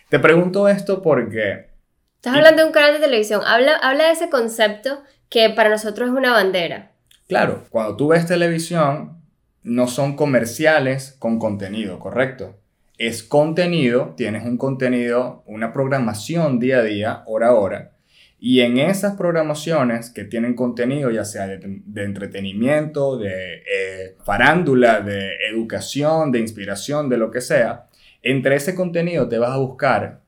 Te 0.10 0.20
pregunto 0.20 0.68
esto 0.68 1.02
porque... 1.02 1.70
Estás 2.16 2.36
hablando 2.36 2.62
de 2.62 2.68
un 2.68 2.74
canal 2.74 2.94
de 2.94 3.00
televisión. 3.00 3.42
Habla, 3.46 3.76
habla 3.78 4.06
de 4.06 4.12
ese 4.12 4.30
concepto 4.30 5.04
que 5.30 5.50
para 5.50 5.70
nosotros 5.70 6.10
es 6.10 6.16
una 6.16 6.32
bandera. 6.32 6.92
Claro, 7.28 7.64
cuando 7.70 7.96
tú 7.96 8.10
ves 8.10 8.26
televisión, 8.26 9.22
no 9.64 9.88
son 9.88 10.16
comerciales 10.16 11.16
con 11.20 11.40
contenido, 11.40 12.00
¿correcto? 12.00 12.56
Es 12.98 13.24
contenido, 13.24 14.14
tienes 14.18 14.44
un 14.44 14.58
contenido, 14.58 15.44
una 15.46 15.72
programación 15.72 16.60
día 16.60 16.80
a 16.80 16.84
día, 16.84 17.24
hora 17.28 17.50
a 17.50 17.54
hora, 17.54 17.92
y 18.42 18.62
en 18.62 18.78
esas 18.78 19.18
programaciones 19.18 20.12
que 20.12 20.24
tienen 20.24 20.54
contenido, 20.54 21.12
ya 21.12 21.26
sea 21.26 21.46
de, 21.48 22.04
entretenimiento, 22.04 23.18
de 23.18 23.56
eh, 23.56 24.16
farándula, 24.24 25.02
de 25.02 25.36
educación, 25.52 26.32
de 26.32 26.40
inspiración, 26.40 27.10
de 27.10 27.18
lo 27.18 27.32
que 27.32 27.42
sea, 27.42 27.88
entre 28.22 28.56
ese 28.56 28.76
contenido 28.76 29.28
te 29.28 29.38
vas 29.38 29.52
a 29.52 29.58
buscar... 29.58 30.22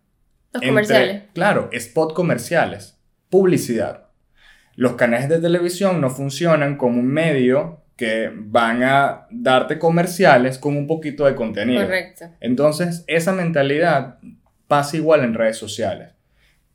Los 0.54 0.64
comerciales. 0.64 1.24
Claro, 1.34 1.70
spot 1.72 2.14
comerciales, 2.14 3.00
publicidad. 3.30 4.10
Los 4.76 4.94
canales 4.94 5.30
de 5.30 5.40
televisión 5.40 6.02
no 6.02 6.10
funcionan 6.10 6.76
como 6.76 7.00
un 7.00 7.08
medio 7.08 7.84
que 7.96 8.30
van 8.36 8.84
a 8.84 9.28
darte 9.32 9.80
comerciales 9.80 10.58
con 10.58 10.76
un 10.76 10.88
poquito 10.88 11.26
de 11.26 11.36
contenido. 11.36 11.84
Correcto. 11.84 12.26
Entonces, 12.42 13.06
esa 13.08 13.32
mentalidad 13.32 14.18
pasa 14.68 14.98
igual 14.98 15.24
en 15.24 15.34
redes 15.34 15.56
sociales 15.56 16.10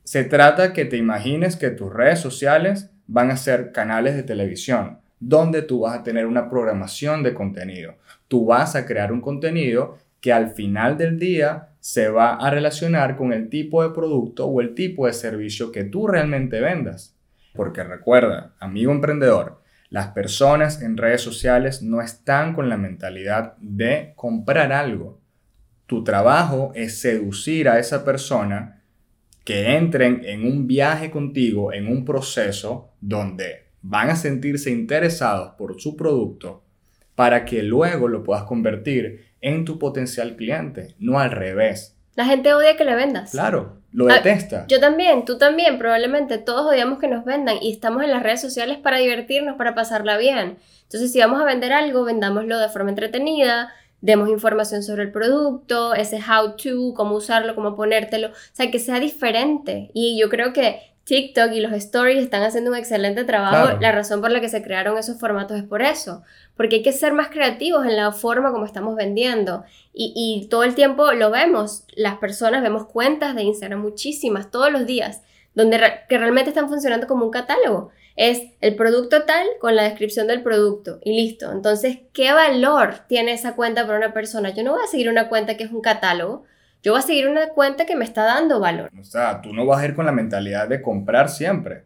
se 0.07 0.23
trata 0.23 0.71
que 0.71 0.85
te 0.85 0.95
imagines 0.95 1.57
que 1.57 1.69
tus 1.69 1.91
redes 1.93 2.21
sociales 2.21 2.91
van 3.07 3.29
a 3.29 3.35
ser 3.35 3.73
canales 3.73 4.15
de 4.15 4.23
televisión, 4.23 4.99
donde 5.19 5.61
tú 5.61 5.81
vas 5.81 5.99
a 5.99 6.03
tener 6.03 6.27
una 6.27 6.49
programación 6.49 7.23
de 7.23 7.33
contenido. 7.33 7.95
Tú 8.29 8.45
vas 8.45 8.77
a 8.77 8.85
crear 8.85 9.11
un 9.11 9.19
contenido 9.19 9.97
que 10.21 10.31
al 10.31 10.51
final 10.51 10.97
del 10.97 11.19
día 11.19 11.71
se 11.81 12.07
va 12.07 12.35
a 12.35 12.49
relacionar 12.49 13.17
con 13.17 13.33
el 13.33 13.49
tipo 13.49 13.83
de 13.83 13.89
producto 13.89 14.45
o 14.45 14.61
el 14.61 14.75
tipo 14.75 15.07
de 15.07 15.11
servicio 15.11 15.73
que 15.73 15.83
tú 15.83 16.07
realmente 16.07 16.61
vendas. 16.61 17.13
Porque 17.53 17.83
recuerda, 17.83 18.53
amigo 18.61 18.93
emprendedor, 18.93 19.61
las 19.89 20.07
personas 20.11 20.81
en 20.81 20.95
redes 20.95 21.19
sociales 21.19 21.81
no 21.81 21.99
están 21.99 22.53
con 22.53 22.69
la 22.69 22.77
mentalidad 22.77 23.57
de 23.57 24.13
comprar 24.15 24.71
algo. 24.71 25.19
Tu 25.85 26.05
trabajo 26.05 26.71
es 26.75 26.97
seducir 26.97 27.67
a 27.67 27.77
esa 27.77 28.05
persona 28.05 28.76
que 29.47 29.77
entren 29.77 30.23
en 30.25 30.45
un 30.45 30.67
viaje 30.67 31.09
contigo, 31.09 31.71
en 31.71 31.87
un 31.87 32.03
proceso 32.03 32.89
donde 32.99 33.67
van 33.81 34.09
a 34.09 34.17
sentirse 34.17 34.71
interesados 34.71 35.53
por 35.57 35.79
su 35.79 35.95
producto 35.95 36.65
para 37.15 37.45
que 37.45 37.63
luego 37.63 38.09
lo 38.09 38.25
puedas 38.25 38.43
convertir 38.43 39.27
en 39.39 39.63
tu 39.63 39.79
potencial 39.79 40.35
cliente, 40.35 40.95
no 40.99 41.17
al 41.17 41.31
revés. 41.31 41.95
La 42.15 42.25
gente 42.25 42.53
odia 42.53 42.75
que 42.75 42.83
le 42.83 42.95
vendas. 42.95 43.31
Claro, 43.31 43.77
lo 43.93 44.09
ah, 44.09 44.15
detesta. 44.15 44.65
yo 44.67 44.81
también, 44.81 45.23
tú 45.23 45.37
también, 45.37 45.77
probablemente 45.77 46.39
todos 46.39 46.69
odiamos 46.69 46.99
que 46.99 47.07
nos 47.07 47.23
vendan 47.23 47.55
y 47.61 47.71
estamos 47.71 48.03
en 48.03 48.11
las 48.11 48.23
redes 48.23 48.41
sociales 48.41 48.77
para 48.79 48.97
divertirnos, 48.97 49.55
para 49.55 49.73
pasarla 49.75 50.17
bien. 50.17 50.57
Entonces, 50.83 51.13
si 51.13 51.19
vamos 51.19 51.39
a 51.39 51.45
vender 51.45 51.71
algo, 51.71 52.03
vendámoslo 52.03 52.59
de 52.59 52.67
forma 52.67 52.89
entretenida, 52.89 53.73
demos 54.01 54.29
información 54.29 54.83
sobre 54.83 55.03
el 55.03 55.11
producto, 55.11 55.93
ese 55.93 56.17
how 56.17 56.55
to, 56.55 56.93
cómo 56.95 57.15
usarlo, 57.15 57.55
cómo 57.55 57.75
ponértelo, 57.75 58.29
o 58.29 58.31
sea, 58.53 58.69
que 58.69 58.79
sea 58.79 58.99
diferente. 58.99 59.89
Y 59.93 60.19
yo 60.19 60.29
creo 60.29 60.53
que 60.53 60.81
TikTok 61.07 61.53
y 61.53 61.61
los 61.61 61.71
stories 61.71 62.21
están 62.21 62.43
haciendo 62.43 62.69
un 62.69 62.75
excelente 62.75 63.23
trabajo. 63.23 63.77
La 63.79 63.93
razón 63.93 64.19
por 64.19 64.29
la 64.29 64.41
que 64.41 64.49
se 64.49 64.61
crearon 64.61 64.97
esos 64.97 65.17
formatos 65.17 65.57
es 65.57 65.63
por 65.63 65.81
eso, 65.81 66.23
porque 66.57 66.77
hay 66.77 66.83
que 66.83 66.91
ser 66.91 67.13
más 67.13 67.29
creativos 67.29 67.85
en 67.85 67.95
la 67.95 68.11
forma 68.11 68.51
como 68.51 68.65
estamos 68.65 68.95
vendiendo. 68.95 69.63
Y, 69.93 70.11
y 70.15 70.47
todo 70.47 70.63
el 70.63 70.75
tiempo 70.75 71.13
lo 71.13 71.31
vemos, 71.31 71.85
las 71.95 72.17
personas 72.17 72.61
vemos 72.61 72.87
cuentas 72.87 73.35
de 73.35 73.43
Instagram 73.43 73.81
muchísimas, 73.81 74.51
todos 74.51 74.69
los 74.69 74.85
días, 74.85 75.21
donde 75.55 75.79
que 76.09 76.17
realmente 76.17 76.49
están 76.49 76.67
funcionando 76.67 77.07
como 77.07 77.25
un 77.25 77.31
catálogo. 77.31 77.91
Es 78.17 78.41
el 78.59 78.75
producto 78.75 79.23
tal 79.23 79.47
con 79.61 79.77
la 79.77 79.83
descripción 79.83 80.27
del 80.27 80.43
producto 80.43 80.99
y 81.03 81.13
listo. 81.15 81.51
Entonces, 81.51 81.99
¿qué 82.11 82.33
valor 82.33 82.95
tiene 83.07 83.31
esa 83.31 83.55
cuenta 83.55 83.85
para 83.85 83.99
una 83.99 84.13
persona? 84.13 84.49
Yo 84.49 84.63
no 84.63 84.73
voy 84.73 84.83
a 84.83 84.87
seguir 84.87 85.09
una 85.09 85.29
cuenta 85.29 85.55
que 85.55 85.63
es 85.63 85.71
un 85.71 85.81
catálogo 85.81 86.43
yo 86.83 86.93
voy 86.93 86.99
a 86.99 87.03
seguir 87.03 87.27
una 87.27 87.49
cuenta 87.49 87.85
que 87.85 87.95
me 87.95 88.05
está 88.05 88.23
dando 88.23 88.59
valor. 88.59 88.89
O 88.99 89.03
sea, 89.03 89.41
tú 89.41 89.53
no 89.53 89.65
vas 89.65 89.81
a 89.81 89.85
ir 89.85 89.95
con 89.95 90.05
la 90.05 90.11
mentalidad 90.11 90.67
de 90.67 90.81
comprar 90.81 91.29
siempre. 91.29 91.83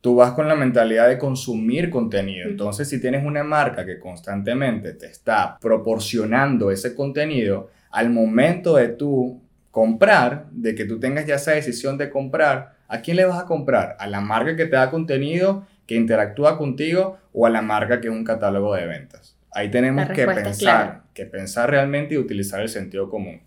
Tú 0.00 0.14
vas 0.14 0.32
con 0.32 0.46
la 0.46 0.54
mentalidad 0.54 1.08
de 1.08 1.18
consumir 1.18 1.90
contenido. 1.90 2.48
Entonces, 2.48 2.88
si 2.88 3.00
tienes 3.00 3.26
una 3.26 3.42
marca 3.42 3.84
que 3.84 3.98
constantemente 3.98 4.94
te 4.94 5.06
está 5.06 5.58
proporcionando 5.60 6.70
ese 6.70 6.94
contenido, 6.94 7.68
al 7.90 8.10
momento 8.10 8.76
de 8.76 8.88
tú 8.88 9.42
comprar, 9.70 10.46
de 10.52 10.74
que 10.74 10.84
tú 10.84 11.00
tengas 11.00 11.26
ya 11.26 11.34
esa 11.34 11.52
decisión 11.52 11.98
de 11.98 12.08
comprar, 12.08 12.77
¿a 12.88 13.00
quién 13.00 13.16
le 13.16 13.24
vas 13.24 13.40
a 13.40 13.46
comprar? 13.46 13.96
¿A 14.00 14.06
la 14.06 14.20
marca 14.20 14.56
que 14.56 14.66
te 14.66 14.76
da 14.76 14.90
contenido, 14.90 15.66
que 15.86 15.94
interactúa 15.94 16.58
contigo 16.58 17.18
o 17.32 17.46
a 17.46 17.50
la 17.50 17.62
marca 17.62 18.00
que 18.00 18.08
es 18.08 18.14
un 18.14 18.24
catálogo 18.24 18.74
de 18.74 18.86
ventas? 18.86 19.36
Ahí 19.52 19.70
tenemos 19.70 20.08
que 20.10 20.26
pensar, 20.26 21.02
que 21.14 21.26
pensar 21.26 21.70
realmente 21.70 22.14
y 22.14 22.18
utilizar 22.18 22.60
el 22.60 22.68
sentido 22.68 23.08
común. 23.08 23.40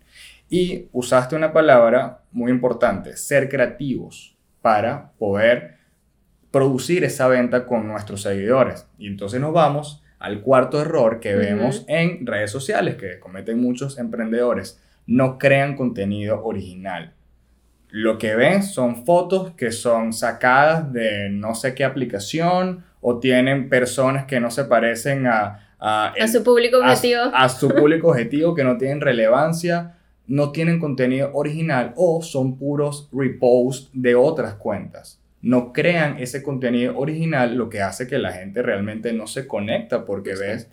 Y 0.48 0.88
usaste 0.92 1.36
una 1.36 1.52
palabra 1.52 2.20
muy 2.32 2.50
importante, 2.50 3.16
ser 3.16 3.48
creativos 3.48 4.36
para 4.60 5.12
poder 5.18 5.76
producir 6.50 7.04
esa 7.04 7.28
venta 7.28 7.66
con 7.66 7.88
nuestros 7.88 8.22
seguidores. 8.22 8.86
Y 8.98 9.06
entonces 9.06 9.40
nos 9.40 9.52
vamos 9.52 10.02
al 10.18 10.42
cuarto 10.42 10.80
error 10.80 11.18
que 11.18 11.34
vemos 11.34 11.84
en 11.88 12.26
redes 12.26 12.50
sociales 12.50 12.96
que 12.96 13.18
cometen 13.18 13.60
muchos 13.60 13.98
emprendedores. 13.98 14.80
No 15.06 15.38
crean 15.38 15.74
contenido 15.74 16.44
original. 16.44 17.14
Lo 17.94 18.16
que 18.16 18.34
ven 18.34 18.62
son 18.62 19.04
fotos 19.04 19.52
que 19.52 19.70
son 19.70 20.14
sacadas 20.14 20.90
de 20.94 21.28
no 21.28 21.54
sé 21.54 21.74
qué 21.74 21.84
aplicación 21.84 22.82
o 23.02 23.18
tienen 23.18 23.68
personas 23.68 24.24
que 24.24 24.40
no 24.40 24.50
se 24.50 24.64
parecen 24.64 25.26
a... 25.26 25.68
A, 25.78 26.14
su 26.26 26.42
público 26.42 26.78
objetivo. 26.78 27.22
a 27.34 27.48
su 27.50 27.68
público 27.74 28.08
objetivo 28.08 28.54
que 28.54 28.64
no 28.64 28.78
tienen 28.78 29.00
relevancia 29.00 29.96
no 30.26 30.52
tienen 30.52 30.78
contenido 30.78 31.30
original 31.34 31.92
o 31.96 32.22
son 32.22 32.56
puros 32.56 33.10
reposts 33.12 33.90
de 33.92 34.14
otras 34.14 34.54
cuentas. 34.54 35.20
No 35.42 35.74
crean 35.74 36.16
ese 36.18 36.42
contenido 36.42 36.96
original, 36.96 37.56
lo 37.56 37.68
que 37.68 37.82
hace 37.82 38.06
que 38.06 38.16
la 38.16 38.32
gente 38.32 38.62
realmente 38.62 39.12
no 39.12 39.26
se 39.26 39.46
conecta 39.46 40.06
porque 40.06 40.34
ves, 40.34 40.70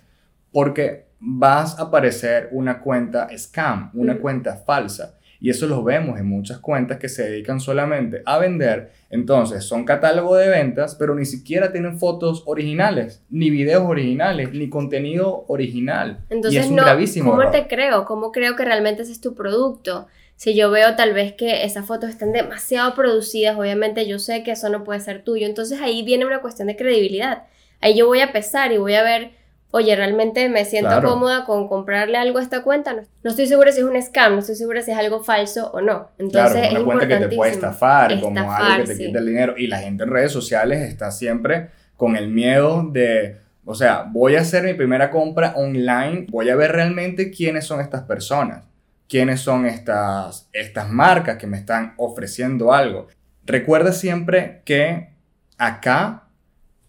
porque 0.54 1.08
vas 1.20 1.78
a 1.78 1.84
aparecer 1.84 2.48
una 2.54 2.80
cuenta 2.80 3.28
scam, 3.38 3.92
una 3.96 4.18
cuenta 4.20 4.56
falsa. 4.56 5.19
Y 5.42 5.50
eso 5.50 5.68
lo 5.68 5.84
vemos 5.84 6.20
en 6.20 6.28
muchas 6.28 6.60
cuentas 6.60 6.98
que 6.98 7.08
se 7.08 7.30
dedican 7.30 7.60
solamente 7.60 8.22
a 8.26 8.38
vender. 8.40 8.92
Entonces, 9.10 9.64
son 9.64 9.86
catálogo 9.86 10.36
de 10.36 10.50
ventas, 10.50 10.96
pero 10.96 11.16
ni 11.16 11.26
siquiera 11.26 11.72
tienen 11.72 11.98
fotos 11.98 12.44
originales, 12.46 13.24
ni 13.30 13.50
videos 13.50 13.84
originales, 13.84 14.52
ni 14.52 14.70
contenido 14.70 15.46
original. 15.48 16.20
Entonces, 16.30 16.66
es 16.66 16.72
no, 16.72 16.84
gravísimo. 16.84 17.32
¿Cómo 17.32 17.50
te 17.52 17.68
creo? 17.68 18.06
¿Cómo 18.06 18.32
creo 18.32 18.56
que 18.56 18.66
realmente 18.66 19.04
ese 19.04 19.14
es 19.14 19.22
tu 19.22 19.34
producto? 19.34 20.08
Si 20.36 20.56
yo 20.56 20.72
veo 20.72 20.96
tal 20.96 21.14
vez 21.14 21.34
que 21.34 21.66
esas 21.66 21.86
fotos 21.86 22.10
están 22.10 22.32
demasiado 22.32 22.94
producidas, 22.96 23.58
obviamente 23.58 24.08
yo 24.08 24.20
sé 24.20 24.44
que 24.44 24.52
eso 24.52 24.70
no 24.70 24.84
puede 24.84 25.02
ser 25.02 25.24
tuyo. 25.24 25.46
Entonces 25.46 25.82
ahí 25.82 26.04
viene 26.04 26.26
una 26.26 26.40
cuestión 26.40 26.68
de 26.70 26.78
credibilidad. 26.78 27.44
Ahí 27.82 27.98
yo 27.98 28.08
voy 28.08 28.22
a 28.22 28.32
pesar 28.32 28.72
y 28.72 28.78
voy 28.78 28.94
a 28.94 29.04
ver 29.04 29.32
oye, 29.72 29.96
realmente 29.96 30.50
me 30.50 30.66
siento 30.66 31.02
cómoda 31.02 31.46
con 31.46 31.68
comprarle 31.68 32.18
algo 32.18 32.40
a 32.40 32.42
esta 32.42 32.64
cuenta. 32.64 32.94
No, 32.94 33.30
estoy 33.30 33.48
segura 33.48 33.72
si 33.72 33.80
es 33.80 33.86
un 33.86 34.02
scam, 34.02 34.34
no 34.34 34.40
estoy 34.40 34.56
segura 34.56 34.82
si 34.82 34.92
es 34.92 34.98
algo 34.98 35.24
falso 35.24 35.72
o 35.72 35.82
no. 35.82 36.10
Entonces, 36.18 36.70
claro, 36.70 36.76
una 36.76 36.86
cuenta 36.86 37.08
que 37.08 37.28
te 37.28 37.36
puede 37.36 37.52
estafar, 37.52 38.20
como 38.20 38.52
algo 38.52 38.86
que 38.86 38.96
te 38.96 39.06
quita 39.06 39.20
el 39.20 39.26
dinero. 39.26 39.54
Y 39.58 39.68
la 39.68 39.80
gente 39.80 40.04
en 40.04 40.10
redes 40.10 40.32
sociales 40.32 40.82
está 40.82 41.12
siempre 41.12 41.70
con 41.96 42.16
el 42.16 42.30
miedo 42.30 42.88
de, 42.92 43.38
o 43.66 43.76
sea, 43.76 44.06
voy 44.10 44.36
a 44.36 44.42
hacer 44.42 44.64
mi 44.64 44.74
primera 44.74 45.12
compra 45.12 45.54
online, 45.56 46.26
voy 46.30 46.50
a 46.50 46.56
ver 46.56 46.72
realmente 46.72 47.30
quiénes 47.30 47.66
son 47.66 47.82
estas 47.82 48.04
personas, 48.04 48.66
quiénes 49.08 49.42
son 49.42 49.66
estas, 49.66 50.50
estas 50.54 50.90
marcas 50.90 51.38
que 51.38 51.46
me 51.46 51.58
están 51.58 51.94
ofreciendo 51.98 52.74
algo. 52.74 53.08
Recuerda 53.46 53.92
siempre 53.92 54.62
que 54.66 55.10
acá 55.58 56.24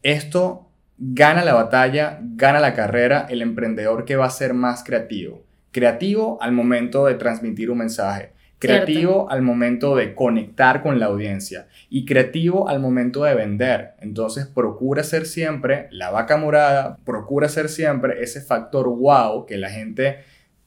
esto 0.03 0.70
gana 1.01 1.43
la 1.43 1.55
batalla, 1.55 2.19
gana 2.21 2.61
la 2.61 2.75
carrera 2.75 3.27
el 3.31 3.41
emprendedor 3.41 4.05
que 4.05 4.17
va 4.17 4.27
a 4.27 4.31
ser 4.31 4.53
más 4.53 4.85
creativo. 4.85 5.43
Creativo 5.73 6.41
al 6.43 6.53
momento 6.53 7.07
de 7.07 7.15
transmitir 7.15 7.71
un 7.71 7.79
mensaje, 7.79 8.33
creativo 8.59 9.31
al 9.31 9.41
momento 9.41 9.97
de 9.97 10.15
conectar 10.15 10.83
con 10.83 11.01
la 11.01 11.07
audiencia 11.07 11.69
y 11.89 12.05
creativo 12.05 12.69
al 12.69 12.81
momento 12.81 13.25
de 13.25 13.35
vender. 13.35 13.93
Entonces 14.01 14.47
procura 14.47 15.03
ser 15.03 15.25
siempre 15.25 15.89
la 15.91 16.11
vaca 16.11 16.37
morada, 16.37 16.99
procura 17.05 17.49
ser 17.49 17.71
siempre 17.71 18.23
ese 18.23 18.43
factor 18.43 18.87
wow 18.89 19.47
que 19.47 19.57
la 19.57 19.71
gente 19.71 20.19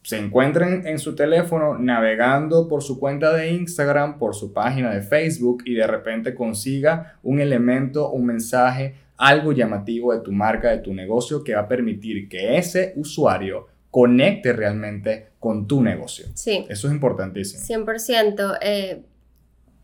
se 0.01 0.17
encuentra 0.17 0.67
en, 0.67 0.99
su 0.99 1.15
teléfono 1.15 1.77
navegando 1.77 2.67
por 2.67 2.83
su 2.83 2.99
cuenta 2.99 3.33
de 3.33 3.51
Instagram, 3.51 4.17
por 4.17 4.35
su 4.35 4.51
página 4.51 4.93
de 4.93 5.01
Facebook 5.01 5.63
y 5.65 5.75
de 5.75 5.87
repente 5.87 6.35
consiga 6.35 7.19
un 7.23 7.39
elemento, 7.39 8.09
un 8.09 8.25
mensaje 8.25 8.95
algo 9.27 9.53
llamativo 9.53 10.13
de 10.13 10.19
tu 10.19 10.31
marca, 10.31 10.69
de 10.69 10.79
tu 10.79 10.93
negocio, 10.93 11.43
que 11.43 11.55
va 11.55 11.61
a 11.61 11.67
permitir 11.67 12.27
que 12.27 12.57
ese 12.57 12.93
usuario 12.97 13.67
conecte 13.89 14.53
realmente 14.53 15.29
con 15.39 15.67
tu 15.67 15.81
negocio. 15.81 16.25
Sí. 16.33 16.65
Eso 16.67 16.87
es 16.87 16.93
importantísimo. 16.93 17.63
100%. 17.63 18.57
Eh, 18.61 19.03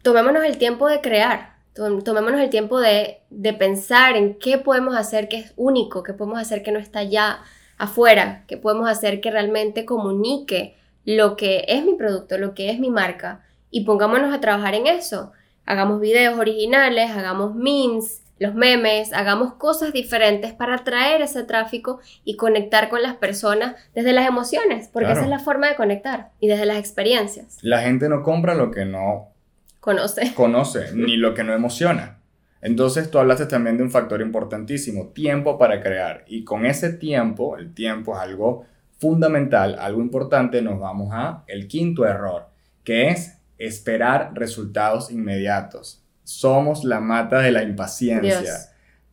tomémonos 0.01 0.43
el 0.43 0.57
tiempo 0.57 0.87
de 0.87 0.99
crear, 0.99 1.57
tomémonos 1.73 2.41
el 2.41 2.49
tiempo 2.49 2.79
de, 2.79 3.19
de 3.29 3.53
pensar 3.53 4.17
en 4.17 4.37
qué 4.39 4.57
podemos 4.57 4.95
hacer 4.95 5.29
que 5.29 5.37
es 5.37 5.53
único, 5.55 6.03
qué 6.03 6.13
podemos 6.13 6.39
hacer 6.39 6.61
que 6.61 6.71
no 6.71 6.79
está 6.79 7.03
ya 7.03 7.41
afuera, 7.77 8.43
qué 8.47 8.57
podemos 8.57 8.89
hacer 8.89 9.21
que 9.21 9.31
realmente 9.31 9.85
comunique 9.85 10.75
lo 11.05 11.37
que 11.37 11.65
es 11.67 11.85
mi 11.85 11.95
producto, 11.95 12.37
lo 12.37 12.53
que 12.53 12.71
es 12.71 12.79
mi 12.79 12.89
marca 12.89 13.45
y 13.71 13.85
pongámonos 13.85 14.33
a 14.33 14.41
trabajar 14.41 14.73
en 14.75 14.87
eso. 14.87 15.31
Hagamos 15.65 16.01
videos 16.01 16.37
originales, 16.37 17.11
hagamos 17.11 17.55
memes, 17.55 18.23
los 18.39 18.55
memes, 18.55 19.13
hagamos 19.13 19.53
cosas 19.55 19.93
diferentes 19.93 20.53
para 20.53 20.75
atraer 20.75 21.21
ese 21.21 21.43
tráfico 21.43 21.99
y 22.23 22.37
conectar 22.37 22.89
con 22.89 23.01
las 23.01 23.15
personas 23.15 23.75
desde 23.93 24.13
las 24.13 24.27
emociones, 24.27 24.89
porque 24.91 25.11
esa 25.11 25.23
es 25.23 25.29
la 25.29 25.39
forma 25.39 25.67
de 25.67 25.75
conectar 25.75 26.31
y 26.39 26.47
desde 26.47 26.65
las 26.65 26.77
experiencias. 26.77 27.57
La 27.61 27.81
gente 27.81 28.07
no 28.07 28.23
compra 28.23 28.55
lo 28.55 28.71
que 28.71 28.85
no 28.85 29.33
conoce, 29.81 30.33
conoce 30.35 30.93
ni 30.93 31.17
lo 31.17 31.33
que 31.33 31.43
no 31.43 31.53
emociona. 31.53 32.19
Entonces 32.61 33.11
tú 33.11 33.19
hablaste 33.19 33.45
también 33.45 33.77
de 33.77 33.83
un 33.83 33.91
factor 33.91 34.21
importantísimo, 34.21 35.09
tiempo 35.09 35.57
para 35.57 35.81
crear. 35.81 36.25
Y 36.27 36.43
con 36.43 36.65
ese 36.65 36.91
tiempo, 36.91 37.57
el 37.57 37.73
tiempo 37.73 38.15
es 38.15 38.21
algo 38.21 38.65
fundamental, 38.97 39.77
algo 39.79 40.01
importante, 40.01 40.61
nos 40.61 40.79
vamos 40.79 41.09
a 41.13 41.43
el 41.47 41.67
quinto 41.67 42.05
error, 42.05 42.49
que 42.83 43.09
es 43.09 43.37
esperar 43.57 44.31
resultados 44.33 45.09
inmediatos 45.09 46.03
somos 46.29 46.83
la 46.83 46.99
mata 46.99 47.39
de 47.39 47.51
la 47.51 47.63
impaciencia. 47.63 48.53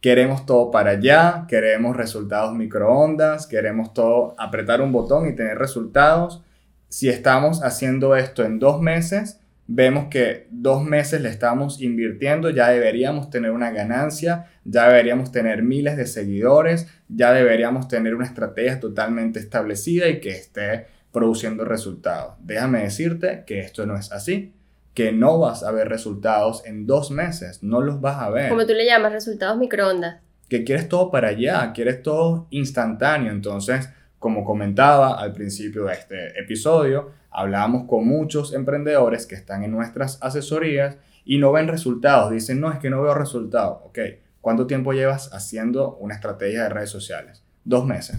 queremos 0.03 0.45
todo 0.45 0.71
para 0.71 0.91
allá, 0.91 1.47
queremos 1.49 1.97
resultados 1.97 2.55
microondas, 2.55 3.47
queremos 3.47 3.95
todo 3.95 4.35
apretar 4.39 4.83
un 4.83 4.93
botón 4.93 5.27
y 5.27 5.35
tener 5.35 5.57
resultados. 5.57 6.43
Si 6.89 7.09
estamos 7.09 7.63
haciendo 7.65 8.15
esto 8.15 8.45
en 8.45 8.59
dos 8.59 8.83
meses, 8.83 9.41
vemos 9.67 10.09
que 10.11 10.47
dos 10.51 10.85
meses 10.85 11.23
le 11.23 11.31
estamos 11.31 11.81
invirtiendo, 11.81 12.51
ya 12.51 12.69
deberíamos 12.69 13.31
tener 13.31 13.51
una 13.51 13.71
ganancia, 13.71 14.51
ya 14.65 14.87
deberíamos 14.87 15.33
tener 15.33 15.63
miles 15.63 15.97
de 15.97 16.07
seguidores, 16.07 16.87
ya 17.09 17.33
deberíamos 17.33 17.89
tener 17.89 18.15
una 18.15 18.27
estrategia 18.27 18.79
totalmente 18.79 19.41
establecida 19.41 20.07
y 20.09 20.21
que 20.21 20.31
esté 20.33 20.87
produciendo 21.13 21.65
resultados. 21.65 22.35
Déjame 22.41 22.83
decirte 22.83 23.45
que 23.47 23.61
esto 23.61 23.87
no 23.87 23.97
es 23.97 24.13
así, 24.13 24.53
que 24.97 25.13
no 25.13 25.39
vas 25.39 25.63
a 25.63 25.71
ver 25.73 25.91
resultados 25.91 26.65
en 26.65 26.87
dos 26.87 27.11
meses, 27.11 27.63
no 27.63 27.83
los 27.83 28.01
vas 28.01 28.23
a 28.23 28.31
ver. 28.31 28.49
Como 28.49 28.65
tú 28.65 28.73
le 28.73 28.87
llamas, 28.87 29.13
resultados 29.13 29.59
microondas. 29.59 30.23
Que 30.49 30.65
quieres 30.65 30.89
todo 30.89 31.11
para 31.11 31.29
allá, 31.29 31.71
quieres 31.75 32.03
todo 32.03 32.47
instantáneo, 32.49 33.31
entonces 33.31 33.91
como 34.19 34.43
comentaba 34.43 35.21
al 35.21 35.35
principio 35.35 35.85
de 35.85 35.93
este 35.93 36.41
episodio, 36.41 37.11
hablamos 37.31 37.87
con 37.87 38.09
muchos 38.09 38.55
emprendedores 38.55 39.27
que 39.27 39.35
están 39.35 39.65
en 39.65 39.71
nuestras 39.71 40.19
asesorías 40.23 40.97
y 41.27 41.37
no 41.37 41.53
ven 41.53 41.69
resultados. 41.69 42.31
Dicen, 42.31 42.59
no, 42.59 42.73
es 42.73 42.79
que 42.79 42.89
no 42.89 43.03
veo 43.03 43.13
resultados. 43.13 43.81
Ok, 43.85 43.99
¿cuánto 44.41 44.67
tiempo 44.67 44.95
llevas 44.95 45.31
haciendo 45.35 45.97
una 45.97 46.15
estrategia 46.15 46.63
de 46.63 46.69
redes 46.71 46.89
sociales? 46.89 47.45
Dos 47.65 47.85
meses. 47.85 48.17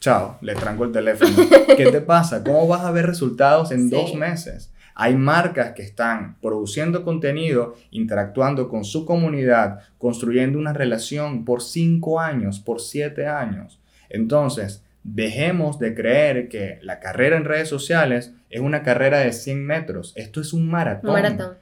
Chao, 0.00 0.36
le 0.42 0.54
tranco 0.54 0.84
el 0.84 0.92
teléfono. 0.92 1.30
¿Qué 1.78 1.90
te 1.90 2.02
pasa? 2.02 2.44
¿Cómo 2.44 2.68
vas 2.68 2.82
a 2.82 2.90
ver 2.90 3.06
resultados 3.06 3.72
en 3.72 3.88
dos 3.88 4.14
meses? 4.14 4.70
Hay 4.94 5.16
marcas 5.16 5.72
que 5.72 5.82
están 5.82 6.36
produciendo 6.40 7.04
contenido, 7.04 7.76
interactuando 7.90 8.68
con 8.68 8.84
su 8.84 9.04
comunidad, 9.04 9.80
construyendo 9.98 10.58
una 10.58 10.72
relación 10.72 11.44
por 11.44 11.62
cinco 11.62 12.20
años, 12.20 12.60
por 12.60 12.80
siete 12.80 13.26
años. 13.26 13.80
Entonces, 14.08 14.84
Dejemos 15.04 15.78
de 15.78 15.94
creer 15.94 16.48
que 16.48 16.78
la 16.80 16.98
carrera 16.98 17.36
en 17.36 17.44
redes 17.44 17.68
sociales 17.68 18.32
es 18.48 18.62
una 18.62 18.82
carrera 18.82 19.18
de 19.18 19.34
100 19.34 19.62
metros. 19.62 20.14
Esto 20.16 20.40
es 20.40 20.54
un 20.54 20.70
maratón. 20.70 21.12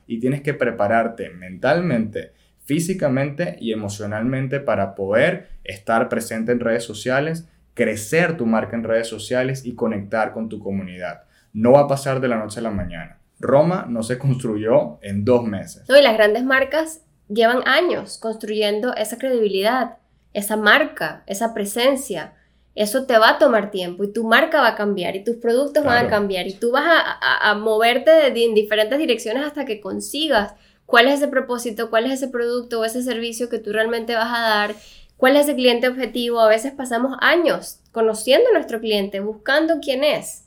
Y 0.07 0.21
tienes 0.21 0.43
que 0.43 0.55
prepararte 0.55 1.29
mentalmente, 1.31 2.31
físicamente 2.65 3.57
y 3.61 3.73
emocionalmente 3.73 4.61
para 4.61 4.95
poder 4.95 5.49
estar 5.65 6.09
presente 6.09 6.53
en 6.53 6.61
redes 6.61 6.85
sociales, 6.85 7.49
crecer 7.75 8.37
tu 8.37 8.47
marca 8.47 8.77
en 8.77 8.85
redes 8.85 9.09
sociales 9.09 9.67
y 9.67 9.75
conectar 9.75 10.33
con 10.33 10.49
tu 10.49 10.61
comunidad. 10.61 11.25
No 11.53 11.73
va 11.73 11.81
a 11.81 11.89
pasar 11.89 12.21
de 12.21 12.29
la 12.29 12.39
noche 12.39 12.61
a 12.61 12.62
la 12.62 12.71
mañana. 12.71 13.19
Roma 13.42 13.87
no 13.88 14.02
se 14.02 14.18
construyó 14.18 14.99
en 15.02 15.25
dos 15.25 15.44
meses. 15.44 15.84
No, 15.88 15.99
y 15.99 16.02
las 16.02 16.14
grandes 16.14 16.44
marcas 16.44 17.02
llevan 17.28 17.66
años 17.66 18.16
construyendo 18.18 18.94
esa 18.94 19.18
credibilidad, 19.18 19.99
esa 20.32 20.56
marca, 20.56 21.22
esa 21.26 21.52
presencia 21.52 22.32
eso 22.75 23.04
te 23.04 23.18
va 23.18 23.30
a 23.30 23.38
tomar 23.38 23.70
tiempo 23.70 24.04
y 24.04 24.12
tu 24.12 24.25
marca 24.25 24.61
va 24.61 24.68
a 24.68 24.75
cambiar 24.75 25.14
y 25.14 25.25
tus 25.25 25.37
productos 25.37 25.84
van 25.84 26.06
a 26.06 26.08
cambiar 26.08 26.46
y 26.46 26.54
tú 26.54 26.70
vas 26.70 26.84
a, 26.87 27.54
moverte 27.54 28.28
en 28.28 28.54
diferentes 28.54 28.99
direcciones 28.99 29.44
hasta 29.44 29.66
que 29.66 29.80
consigas 29.80 30.54
cuál 30.87 31.08
es 31.08 31.14
ese 31.14 31.28
propósito, 31.28 31.90
cuál 31.90 32.06
es 32.06 32.12
ese 32.12 32.28
producto 32.28 32.80
o 32.80 32.84
ese 32.84 33.02
servicio 33.02 33.50
que 33.50 33.58
tú 33.58 33.72
realmente 33.72 34.14
vas 34.14 34.32
a 34.32 34.40
dar, 34.40 34.75
cuál 35.18 35.37
es 35.37 35.42
ese 35.42 35.54
cliente 35.54 35.87
objetivo. 35.87 36.40
A 36.40 36.49
veces 36.49 36.72
pasamos 36.72 37.16
años 37.20 37.80
conociendo 37.92 38.49
a 38.49 38.52
nuestro 38.54 38.80
cliente, 38.80 39.20
buscando 39.20 39.80
quién 39.82 40.02
es. 40.02 40.41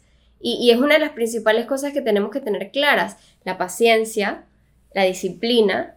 Y, 0.47 0.69
es 0.69 0.77
una 0.77 0.93
de 0.93 0.99
las 0.99 1.13
principales 1.13 1.65
cosas 1.65 1.91
que 1.91 2.03
tenemos 2.03 2.29
que 2.29 2.39
tener 2.39 2.69
claras, 2.69 3.17
la 3.45 3.57
paciencia, 3.57 4.43
la 4.93 5.01
disciplina 5.01 5.95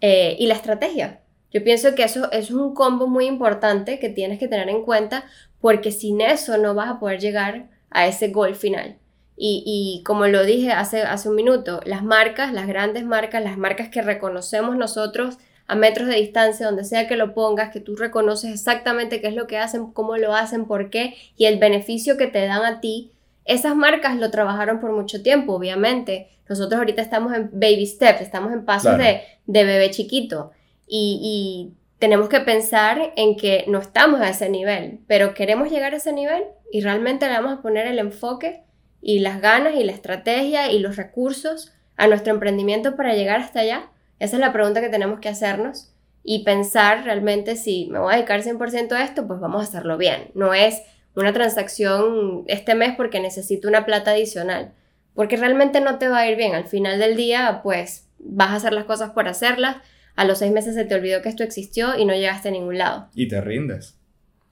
eh, 0.00 0.34
y 0.40 0.48
la 0.48 0.54
estrategia. 0.54 1.20
Yo 1.52 1.62
pienso 1.62 1.94
que 1.94 2.02
eso, 2.02 2.28
es 2.32 2.50
un 2.50 2.74
combo 2.74 3.06
muy 3.06 3.26
importante 3.26 4.00
que 4.00 4.08
tienes 4.08 4.40
que 4.40 4.48
tener 4.48 4.68
en 4.70 4.82
cuenta 4.82 5.24
porque 5.60 5.92
sin 5.92 6.20
eso 6.20 6.58
no 6.58 6.74
vas 6.74 6.90
a 6.90 6.98
poder 6.98 7.20
llegar 7.20 7.68
a 7.90 8.08
ese 8.08 8.30
gol 8.30 8.56
final. 8.56 8.96
Y, 9.36 10.02
como 10.04 10.26
lo 10.26 10.44
dije 10.44 10.72
hace, 10.72 11.02
hace 11.02 11.28
un 11.28 11.36
minuto, 11.36 11.80
las 11.84 12.02
marcas, 12.02 12.52
las 12.52 12.66
grandes 12.66 13.04
marcas, 13.04 13.44
las 13.44 13.56
marcas 13.56 13.88
que 13.88 14.02
reconocemos 14.02 14.76
nosotros 14.76 15.38
a 15.68 15.76
metros 15.76 16.08
de 16.08 16.16
distancia, 16.16 16.66
donde 16.66 16.84
sea 16.84 17.06
que 17.06 17.16
lo 17.16 17.34
pongas, 17.34 17.70
que 17.70 17.80
tú 17.80 17.94
reconoces 17.94 18.52
exactamente 18.52 19.20
qué 19.20 19.28
es 19.28 19.34
lo 19.34 19.46
que 19.46 19.58
hacen, 19.58 19.92
cómo 19.92 20.16
lo 20.16 20.34
hacen, 20.34 20.64
por 20.64 20.90
qué 20.90 21.14
y 21.36 21.44
el 21.44 21.60
beneficio 21.60 22.16
que 22.16 22.26
te 22.26 22.46
dan 22.46 22.64
a 22.64 22.80
ti, 22.80 23.12
esas 23.46 23.76
marcas 23.76 24.16
lo 24.16 24.30
trabajaron 24.30 24.80
por 24.80 24.92
mucho 24.92 25.22
tiempo, 25.22 25.54
obviamente. 25.54 26.28
Nosotros 26.48 26.78
ahorita 26.78 27.02
estamos 27.02 27.34
en 27.34 27.50
baby 27.52 27.86
steps, 27.86 28.20
estamos 28.20 28.52
en 28.52 28.64
pasos 28.64 28.98
de, 28.98 29.22
de, 29.46 29.64
bebé 29.64 29.90
chiquito. 29.90 30.52
Y, 30.86 31.20
y 31.22 31.76
tenemos 31.98 32.28
que 32.28 32.40
pensar 32.40 33.12
en 33.16 33.36
que 33.36 33.64
no 33.68 33.78
estamos 33.78 34.20
a 34.20 34.28
ese 34.28 34.48
nivel, 34.48 35.00
pero 35.06 35.34
queremos 35.34 35.70
llegar 35.70 35.94
a 35.94 35.96
ese 35.96 36.12
nivel 36.12 36.44
y 36.70 36.80
realmente 36.80 37.26
le 37.26 37.34
vamos 37.34 37.58
a 37.58 37.62
poner 37.62 37.86
el 37.86 37.98
enfoque 37.98 38.62
y 39.00 39.20
las 39.20 39.40
ganas 39.40 39.74
y 39.76 39.84
la 39.84 39.92
estrategia 39.92 40.70
y 40.70 40.78
los 40.78 40.96
recursos 40.96 41.72
a 41.96 42.06
nuestro 42.06 42.32
emprendimiento 42.32 42.96
para 42.96 43.14
llegar 43.14 43.40
hasta 43.40 43.60
allá. 43.60 43.90
Esa 44.18 44.36
es 44.36 44.40
la 44.40 44.52
pregunta 44.52 44.80
que 44.80 44.88
tenemos 44.88 45.20
que 45.20 45.28
hacernos 45.28 45.92
y 46.22 46.44
pensar 46.44 47.04
realmente 47.04 47.56
si 47.56 47.86
me 47.86 47.98
voy 47.98 48.12
a 48.12 48.16
dedicar 48.16 48.42
100% 48.42 48.92
a 48.92 49.04
esto, 49.04 49.26
pues 49.26 49.38
vamos 49.40 49.60
a 49.60 49.64
hacerlo 49.64 49.96
bien. 49.96 50.30
No 50.34 50.54
es 50.54 50.82
una 51.16 51.32
transacción 51.32 52.44
este 52.46 52.74
mes 52.74 52.94
porque 52.96 53.20
necesito 53.20 53.68
una 53.68 53.84
plata 53.86 54.12
adicional, 54.12 54.72
porque 55.14 55.36
realmente 55.36 55.80
no 55.80 55.98
te 55.98 56.08
va 56.08 56.18
a 56.18 56.28
ir 56.28 56.36
bien. 56.36 56.54
Al 56.54 56.66
final 56.66 56.98
del 56.98 57.16
día, 57.16 57.60
pues 57.62 58.08
vas 58.18 58.50
a 58.50 58.56
hacer 58.56 58.72
las 58.72 58.84
cosas 58.84 59.10
por 59.10 59.28
hacerlas 59.28 59.76
a 60.16 60.24
los 60.24 60.38
seis 60.38 60.50
meses 60.50 60.74
se 60.74 60.84
te 60.84 60.94
olvidó 60.94 61.22
que 61.22 61.28
esto 61.28 61.44
existió 61.44 61.96
y 61.96 62.06
no 62.06 62.14
llegaste 62.14 62.48
a 62.48 62.52
ningún 62.52 62.78
lado. 62.78 63.08
Y 63.14 63.28
te 63.28 63.40
rindes. 63.40 63.98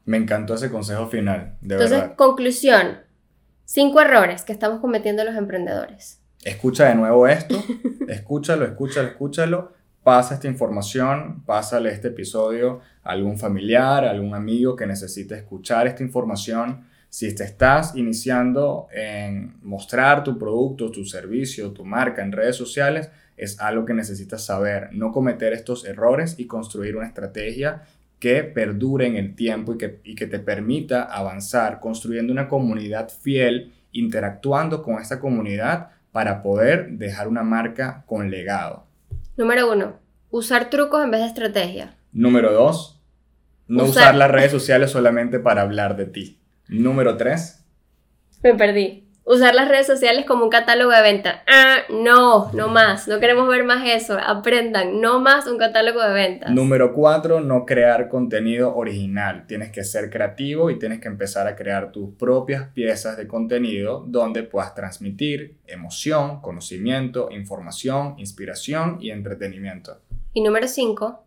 Me 0.05 0.19
encantó 0.19 0.55
ese 0.55 0.71
consejo 0.71 1.09
final, 1.09 1.57
de 1.63 1.77
Entonces, 1.77 2.05
conclusión. 2.17 2.99
Cinco 3.65 4.03
errores 4.03 4.43
que 4.43 4.53
estamos 4.53 4.81
cometiendo 4.81 5.25
los 5.25 5.35
emprendedores. 5.35 6.21
Escucha 6.45 6.89
de 6.89 6.95
nuevo 6.95 7.27
esto, 7.27 7.57
escúchalo, 8.09 8.67
escúchalo, 8.67 9.09
escúchalo, 9.09 9.73
pasa 10.05 10.35
esta 10.35 10.47
información, 10.47 11.43
pásale 11.47 11.91
este 11.91 12.09
episodio 12.09 12.81
a 13.03 13.13
algún 13.13 13.39
familiar, 13.39 14.05
a 14.05 14.11
algún 14.11 14.35
amigo 14.35 14.77
que 14.77 14.87
necesite 14.87 15.35
escuchar 15.35 15.87
esta 15.87 16.03
información. 16.03 16.85
Si 17.09 17.35
te 17.35 17.45
estás 17.45 17.97
iniciando 17.97 18.87
en 18.93 19.55
mostrar 19.63 20.23
tu 20.23 20.39
producto, 20.39 20.91
tu 20.91 21.07
servicio, 21.07 21.73
tu 21.73 21.87
marca 21.87 22.23
en 22.23 22.33
redes 22.33 22.55
sociales, 22.55 23.11
es 23.39 23.59
algo 23.61 23.87
que 23.87 23.95
necesitas 23.95 24.45
saber, 24.45 24.91
no 24.93 25.11
cometer 25.11 25.55
estos 25.55 25.87
errores 25.87 26.35
y 26.39 26.47
construir 26.47 26.97
una 26.97 27.07
estrategia 27.07 27.83
que 28.21 28.45
perdure 28.45 29.07
en 29.07 29.17
el 29.17 29.35
tiempo 29.35 29.75
y 29.75 29.79
que, 29.79 30.01
que 30.01 30.27
te 30.27 30.39
permita 30.39 31.05
avanzar 31.05 31.81
construyendo 31.81 32.33
una 32.33 32.49
comunidad 32.49 33.09
fiel, 33.09 33.73
interactuando 33.93 34.83
con 34.83 35.01
esta 35.01 35.19
comunidad 35.19 35.91
para 36.13 36.43
poder 36.43 36.91
dejar 36.93 37.27
una 37.27 37.43
marca 37.43 38.05
con 38.07 38.31
legado. 38.31 38.85
Número 39.37 39.73
uno, 39.73 39.99
usar 40.31 40.71
trucos 40.71 41.03
en 41.03 41.11
vez 41.11 41.21
de 41.21 41.27
estrategia. 41.27 41.97
Número 42.13 42.53
dos, 42.53 43.03
no 43.67 43.85
usar 43.85 44.15
las 44.15 44.31
redes 44.31 44.53
sociales 44.53 44.91
solamente 44.91 45.41
para 45.41 45.63
hablar 45.63 45.97
de 45.97 46.07
ti. 46.07 46.41
Número 46.69 47.17
tres. 47.17 47.65
Me 48.43 48.55
perdí 48.55 49.04
usar 49.25 49.55
las 49.55 49.69
redes 49.69 49.87
sociales 49.87 50.27
como 50.27 50.45
un 50.45 50.51
catálogo 50.51 50.91
de 50.93 51.03
venta. 51.03 51.43
Ah, 51.47 51.79
no, 51.89 52.51
no 52.53 52.69
más. 52.69 53.09
No 53.09 53.19
queremos 53.21 53.49
ver 53.49 53.65
más 53.65 53.87
eso. 53.87 54.19
Aprendan, 54.19 55.01
no 55.01 55.21
más 55.21 55.47
un 55.47 55.59
catálogo 55.59 56.03
de 56.03 56.13
ventas. 56.13 56.51
Número 56.51 56.93
cuatro, 56.93 57.41
no 57.41 57.65
crear 57.65 58.09
contenido 58.09 58.75
original. 58.77 59.47
Tienes 59.47 59.71
que 59.71 59.85
ser 59.85 60.11
creativo 60.11 60.71
y 60.71 60.79
tienes 60.79 61.01
que 61.01 61.09
empezar 61.09 61.47
a 61.47 61.57
crear 61.57 61.91
tus 61.91 62.15
propias 62.17 62.69
piezas 62.69 63.17
de 63.17 63.27
contenido 63.27 64.05
donde 64.07 64.43
puedas 64.43 64.75
transmitir 64.75 65.57
emoción, 65.67 66.41
conocimiento, 66.41 67.29
información, 67.31 68.15
inspiración 68.19 68.99
y 69.01 69.11
entretenimiento. 69.11 70.01
Y 70.33 70.43
número 70.43 70.69
cinco, 70.69 71.25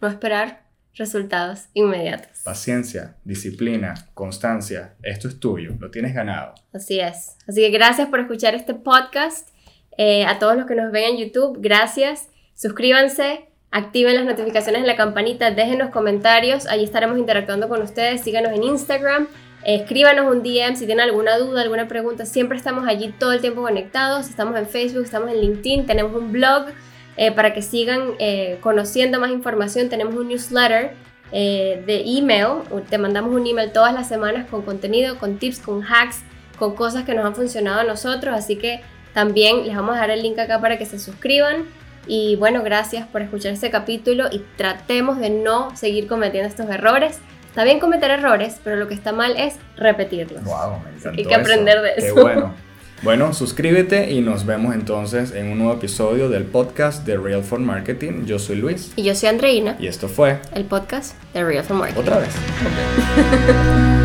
no 0.00 0.08
esperar 0.08 0.65
resultados 0.96 1.66
inmediatos. 1.74 2.40
Paciencia, 2.44 3.16
disciplina, 3.24 3.94
constancia, 4.14 4.94
esto 5.02 5.28
es 5.28 5.38
tuyo, 5.38 5.74
lo 5.78 5.90
tienes 5.90 6.14
ganado. 6.14 6.54
Así 6.72 7.00
es. 7.00 7.36
Así 7.46 7.60
que 7.60 7.70
gracias 7.70 8.08
por 8.08 8.20
escuchar 8.20 8.54
este 8.54 8.74
podcast. 8.74 9.50
Eh, 9.98 10.26
a 10.26 10.38
todos 10.38 10.56
los 10.56 10.66
que 10.66 10.74
nos 10.74 10.92
ven 10.92 11.14
en 11.14 11.16
YouTube, 11.18 11.58
gracias. 11.60 12.28
Suscríbanse, 12.54 13.48
activen 13.70 14.14
las 14.14 14.24
notificaciones 14.24 14.82
en 14.82 14.86
la 14.86 14.96
campanita, 14.96 15.50
dejen 15.50 15.78
los 15.78 15.90
comentarios, 15.90 16.66
allí 16.66 16.84
estaremos 16.84 17.18
interactuando 17.18 17.68
con 17.68 17.82
ustedes. 17.82 18.20
Síganos 18.20 18.52
en 18.52 18.62
Instagram, 18.62 19.28
escríbanos 19.64 20.30
un 20.34 20.42
DM 20.42 20.76
si 20.76 20.86
tienen 20.86 21.00
alguna 21.00 21.38
duda, 21.38 21.62
alguna 21.62 21.88
pregunta. 21.88 22.26
Siempre 22.26 22.58
estamos 22.58 22.86
allí 22.86 23.14
todo 23.18 23.32
el 23.32 23.40
tiempo 23.40 23.62
conectados. 23.62 24.28
Estamos 24.28 24.56
en 24.58 24.66
Facebook, 24.66 25.04
estamos 25.04 25.30
en 25.30 25.40
LinkedIn, 25.40 25.86
tenemos 25.86 26.14
un 26.14 26.32
blog 26.32 26.66
eh, 27.16 27.32
para 27.32 27.54
que 27.54 27.62
sigan 27.62 28.12
eh, 28.18 28.58
conociendo 28.60 29.18
más 29.20 29.30
información, 29.30 29.88
tenemos 29.88 30.14
un 30.14 30.28
newsletter 30.28 30.92
eh, 31.32 31.82
de 31.86 32.02
email. 32.06 32.62
Te 32.88 32.98
mandamos 32.98 33.34
un 33.34 33.46
email 33.46 33.72
todas 33.72 33.94
las 33.94 34.08
semanas 34.08 34.46
con 34.50 34.62
contenido, 34.62 35.18
con 35.18 35.38
tips, 35.38 35.60
con 35.60 35.82
hacks, 35.82 36.20
con 36.58 36.74
cosas 36.74 37.04
que 37.04 37.14
nos 37.14 37.24
han 37.24 37.34
funcionado 37.34 37.80
a 37.80 37.84
nosotros. 37.84 38.34
Así 38.34 38.56
que 38.56 38.80
también 39.14 39.66
les 39.66 39.74
vamos 39.74 39.92
a 39.92 39.94
dejar 39.94 40.10
el 40.10 40.22
link 40.22 40.38
acá 40.38 40.60
para 40.60 40.78
que 40.78 40.86
se 40.86 40.98
suscriban. 40.98 41.64
Y 42.06 42.36
bueno, 42.36 42.62
gracias 42.62 43.06
por 43.08 43.22
escuchar 43.22 43.52
este 43.52 43.70
capítulo 43.70 44.26
y 44.30 44.44
tratemos 44.56 45.18
de 45.18 45.30
no 45.30 45.74
seguir 45.74 46.06
cometiendo 46.06 46.48
estos 46.48 46.68
errores. 46.70 47.18
Está 47.48 47.64
bien 47.64 47.80
cometer 47.80 48.10
errores, 48.10 48.60
pero 48.62 48.76
lo 48.76 48.86
que 48.86 48.94
está 48.94 49.12
mal 49.12 49.34
es 49.38 49.56
repetirlos. 49.76 50.44
Wow, 50.44 50.82
me 51.02 51.10
Hay 51.18 51.24
que 51.24 51.34
aprender 51.34 51.80
de 51.80 51.94
Qué 51.94 52.06
eso. 52.08 52.14
bueno. 52.14 52.54
Bueno, 53.02 53.34
suscríbete 53.34 54.10
y 54.10 54.20
nos 54.20 54.46
vemos 54.46 54.74
entonces 54.74 55.32
en 55.32 55.48
un 55.48 55.58
nuevo 55.58 55.74
episodio 55.74 56.28
del 56.28 56.44
podcast 56.44 57.06
de 57.06 57.16
Real 57.16 57.42
for 57.42 57.58
Marketing. 57.60 58.24
Yo 58.24 58.38
soy 58.38 58.56
Luis 58.56 58.92
Y 58.96 59.04
yo 59.04 59.14
soy 59.14 59.28
Andreina, 59.28 59.76
y 59.78 59.86
esto 59.86 60.08
fue 60.08 60.40
el 60.54 60.64
podcast 60.64 61.14
de 61.34 61.44
Real 61.44 61.64
for 61.64 61.76
Marketing. 61.76 62.00
otra 62.00 62.18
vez. 62.18 62.30